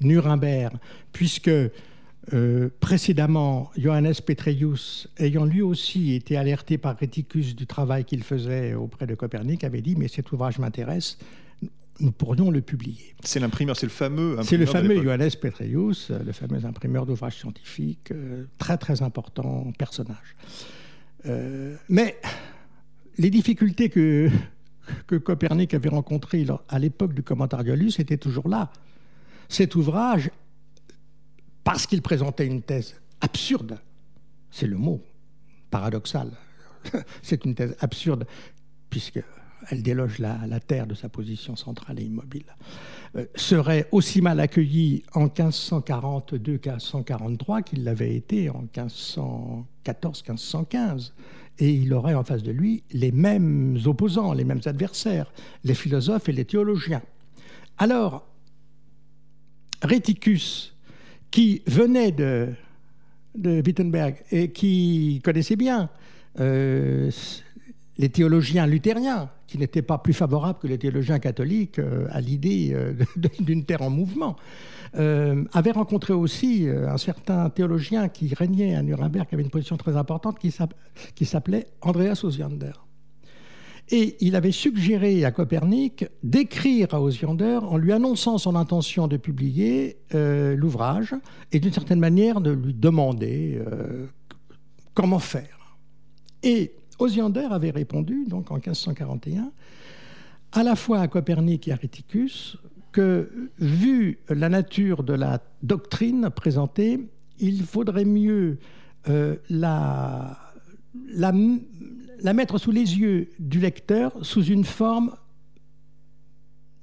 Nuremberg, 0.00 0.74
puisque 1.12 1.50
euh, 2.32 2.68
précédemment, 2.80 3.70
Johannes 3.78 4.14
Petreius, 4.24 5.08
ayant 5.18 5.44
lui 5.44 5.62
aussi 5.62 6.14
été 6.14 6.36
alerté 6.36 6.76
par 6.76 6.96
Réticus 6.96 7.54
du 7.54 7.66
travail 7.66 8.04
qu'il 8.04 8.22
faisait 8.22 8.74
auprès 8.74 9.06
de 9.06 9.14
Copernic, 9.14 9.64
avait 9.64 9.80
dit 9.80 9.96
Mais 9.96 10.08
cet 10.08 10.32
ouvrage 10.32 10.58
m'intéresse, 10.58 11.18
nous 12.00 12.12
pourrions 12.12 12.50
le 12.50 12.60
publier. 12.60 13.14
C'est 13.24 13.40
l'imprimeur, 13.40 13.76
c'est 13.76 13.86
le 13.86 13.92
fameux 13.92 14.36
C'est 14.42 14.56
le 14.56 14.66
fameux 14.66 15.02
Johannes 15.02 15.30
Petreius, 15.40 16.10
le 16.10 16.32
fameux 16.32 16.64
imprimeur 16.64 17.06
d'ouvrages 17.06 17.38
scientifiques, 17.38 18.12
euh, 18.12 18.44
très 18.58 18.76
très 18.76 19.02
important 19.02 19.72
personnage. 19.78 20.36
Euh, 21.26 21.76
mais 21.88 22.16
les 23.18 23.30
difficultés 23.30 23.88
que, 23.88 24.30
que 25.06 25.16
Copernic 25.16 25.74
avait 25.74 25.88
rencontrées 25.88 26.46
à 26.68 26.78
l'époque 26.78 27.14
du 27.14 27.22
Commentariolus 27.22 27.98
étaient 27.98 28.18
toujours 28.18 28.48
là. 28.48 28.70
Cet 29.48 29.74
ouvrage, 29.74 30.30
parce 31.64 31.86
qu'il 31.86 32.02
présentait 32.02 32.46
une 32.46 32.62
thèse 32.62 32.94
absurde, 33.20 33.78
c'est 34.50 34.66
le 34.66 34.76
mot, 34.76 35.02
paradoxal, 35.70 36.30
c'est 37.22 37.44
une 37.44 37.54
thèse 37.54 37.76
absurde, 37.80 38.26
puisque 38.90 39.20
elle 39.70 39.82
déloge 39.82 40.18
la, 40.18 40.60
Terre 40.60 40.86
de 40.86 40.94
sa 40.94 41.08
position 41.08 41.56
centrale 41.56 41.98
et 42.00 42.04
immobile, 42.04 42.44
euh, 43.16 43.26
serait 43.34 43.88
aussi 43.92 44.20
mal 44.22 44.40
accueilli 44.40 45.02
en 45.14 45.26
1542-1543 45.26 47.62
qu'il 47.62 47.84
l'avait 47.84 48.14
été 48.14 48.50
en 48.50 48.64
1514-1515. 49.84 51.12
Et 51.58 51.72
il 51.72 51.94
aurait 51.94 52.12
en 52.14 52.22
face 52.22 52.42
de 52.42 52.52
lui 52.52 52.82
les 52.92 53.12
mêmes 53.12 53.78
opposants, 53.86 54.34
les 54.34 54.44
mêmes 54.44 54.60
adversaires, 54.66 55.32
les 55.64 55.72
philosophes 55.74 56.28
et 56.28 56.32
les 56.32 56.44
théologiens. 56.44 57.00
Alors, 57.78 58.26
Réticus, 59.82 60.74
qui 61.30 61.62
venait 61.66 62.12
de, 62.12 62.52
de 63.34 63.62
Wittenberg 63.64 64.16
et 64.30 64.50
qui 64.50 65.22
connaissait 65.24 65.56
bien 65.56 65.88
euh, 66.40 67.10
les 67.98 68.08
théologiens 68.08 68.66
luthériens, 68.66 69.30
qui 69.46 69.58
n'étaient 69.58 69.82
pas 69.82 69.98
plus 69.98 70.12
favorables 70.12 70.58
que 70.58 70.66
les 70.66 70.78
théologiens 70.78 71.18
catholiques 71.18 71.78
euh, 71.78 72.06
à 72.10 72.20
l'idée 72.20 72.72
euh, 72.74 72.92
d'une 73.40 73.64
terre 73.64 73.82
en 73.82 73.90
mouvement, 73.90 74.36
euh, 74.96 75.44
avaient 75.52 75.72
rencontré 75.72 76.12
aussi 76.12 76.68
un 76.68 76.96
certain 76.96 77.50
théologien 77.50 78.08
qui 78.08 78.32
régnait 78.34 78.74
à 78.74 78.82
Nuremberg, 78.82 79.28
qui 79.28 79.34
avait 79.34 79.44
une 79.44 79.50
position 79.50 79.76
très 79.76 79.96
importante, 79.96 80.38
qui 80.38 81.24
s'appelait 81.24 81.66
Andreas 81.82 82.20
Osiander. 82.22 82.72
Et 83.88 84.16
il 84.20 84.34
avait 84.34 84.52
suggéré 84.52 85.24
à 85.24 85.30
Copernic 85.30 86.06
d'écrire 86.24 86.92
à 86.92 87.00
Osiander 87.00 87.60
en 87.62 87.76
lui 87.76 87.92
annonçant 87.92 88.36
son 88.36 88.56
intention 88.56 89.06
de 89.06 89.16
publier 89.16 89.98
l'ouvrage 90.12 91.14
et 91.52 91.60
d'une 91.60 91.72
certaine 91.72 92.00
manière 92.00 92.40
de 92.40 92.50
lui 92.50 92.74
demander 92.74 93.60
comment 94.94 95.20
faire. 95.20 95.76
Et 96.42 96.72
Osiander 96.98 97.48
avait 97.50 97.70
répondu, 97.70 98.24
donc 98.26 98.50
en 98.50 98.54
1541, 98.54 99.50
à 100.52 100.62
la 100.62 100.76
fois 100.76 101.00
à 101.00 101.08
Copernic 101.08 101.68
et 101.68 101.72
à 101.72 101.76
Réticus, 101.76 102.56
que 102.92 103.50
vu 103.58 104.20
la 104.28 104.48
nature 104.48 105.02
de 105.02 105.12
la 105.12 105.42
doctrine 105.62 106.30
présentée, 106.30 107.00
il 107.38 107.62
faudrait 107.62 108.06
mieux 108.06 108.58
euh, 109.08 109.36
la, 109.50 110.38
la, 111.08 111.32
la 112.20 112.32
mettre 112.32 112.58
sous 112.58 112.70
les 112.70 112.98
yeux 112.98 113.30
du 113.38 113.60
lecteur 113.60 114.12
sous 114.24 114.44
une 114.44 114.64
forme 114.64 115.14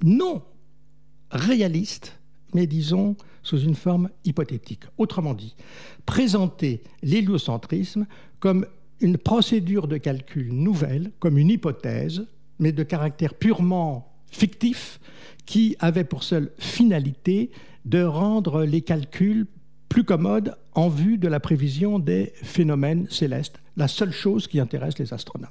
non 0.04 0.44
réaliste, 1.32 2.20
mais 2.54 2.68
disons 2.68 3.16
sous 3.42 3.60
une 3.60 3.76
forme 3.76 4.10
hypothétique. 4.24 4.84
Autrement 4.98 5.34
dit, 5.34 5.56
présenter 6.06 6.84
l'héliocentrisme 7.02 8.06
comme 8.40 8.66
une 9.04 9.18
procédure 9.18 9.88
de 9.88 9.98
calcul 9.98 10.54
nouvelle, 10.54 11.12
comme 11.20 11.38
une 11.38 11.50
hypothèse, 11.50 12.26
mais 12.60 12.72
de 12.72 12.84
caractère 12.84 13.34
purement 13.34 14.14
fictif, 14.32 15.00
qui 15.46 15.76
avait 15.80 16.06
pour 16.06 16.24
seule 16.24 16.52
finalité 16.58 17.52
de 17.86 18.02
rendre 18.02 18.64
les 18.64 18.82
calculs 18.82 19.46
plus 19.90 20.06
commodes 20.06 20.56
en 20.74 20.88
vue 20.88 21.18
de 21.18 21.28
la 21.28 21.40
prévision 21.40 22.00
des 22.00 22.32
phénomènes 22.42 23.08
célestes, 23.10 23.60
la 23.76 23.90
seule 23.90 24.14
chose 24.14 24.48
qui 24.48 24.60
intéresse 24.60 24.98
les 24.98 25.14
astronomes. 25.14 25.50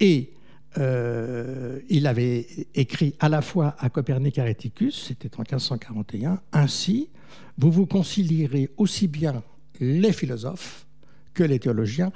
Et 0.00 0.32
euh, 0.78 1.80
il 1.88 2.06
avait 2.06 2.46
écrit 2.74 3.14
à 3.20 3.28
la 3.28 3.42
fois 3.42 3.76
à 3.78 3.90
Copernic 3.90 4.38
et 4.38 4.42
Réticus, 4.42 5.06
c'était 5.06 5.30
en 5.36 5.42
1541, 5.42 6.40
ainsi, 6.52 7.10
vous 7.58 7.70
vous 7.70 7.86
concilierez 7.86 8.70
aussi 8.76 9.06
bien 9.06 9.42
les 9.80 10.12
philosophes 10.12 10.86
que 11.32 11.44
les 11.44 11.58
théologiens 11.58 12.12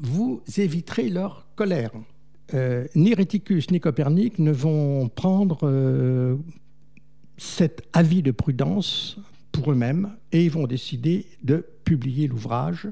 vous 0.00 0.42
éviterez 0.56 1.08
leur 1.08 1.46
colère. 1.56 1.90
Euh, 2.54 2.86
ni 2.94 3.14
Réticus 3.14 3.70
ni 3.70 3.80
Copernic 3.80 4.38
ne 4.38 4.50
vont 4.50 5.08
prendre 5.08 5.60
euh, 5.62 6.36
cet 7.36 7.82
avis 7.92 8.22
de 8.22 8.32
prudence 8.32 9.18
pour 9.52 9.72
eux-mêmes 9.72 10.10
et 10.32 10.44
ils 10.44 10.50
vont 10.50 10.66
décider 10.66 11.26
de 11.42 11.64
publier 11.84 12.26
l'ouvrage 12.28 12.88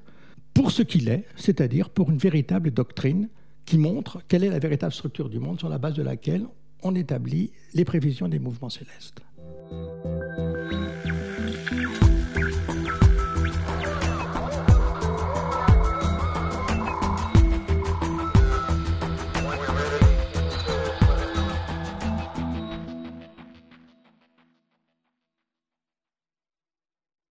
pour 0.54 0.70
ce 0.70 0.82
qu'il 0.82 1.08
est, 1.08 1.24
c'est-à-dire 1.36 1.90
pour 1.90 2.10
une 2.10 2.18
véritable 2.18 2.70
doctrine 2.70 3.28
qui 3.64 3.78
montre 3.78 4.22
quelle 4.28 4.44
est 4.44 4.50
la 4.50 4.58
véritable 4.58 4.92
structure 4.92 5.28
du 5.28 5.38
monde 5.38 5.58
sur 5.58 5.68
la 5.68 5.78
base 5.78 5.94
de 5.94 6.02
laquelle 6.02 6.46
on 6.82 6.94
établit 6.94 7.52
les 7.74 7.84
prévisions 7.84 8.28
des 8.28 8.38
mouvements 8.38 8.70
célestes. 8.70 9.20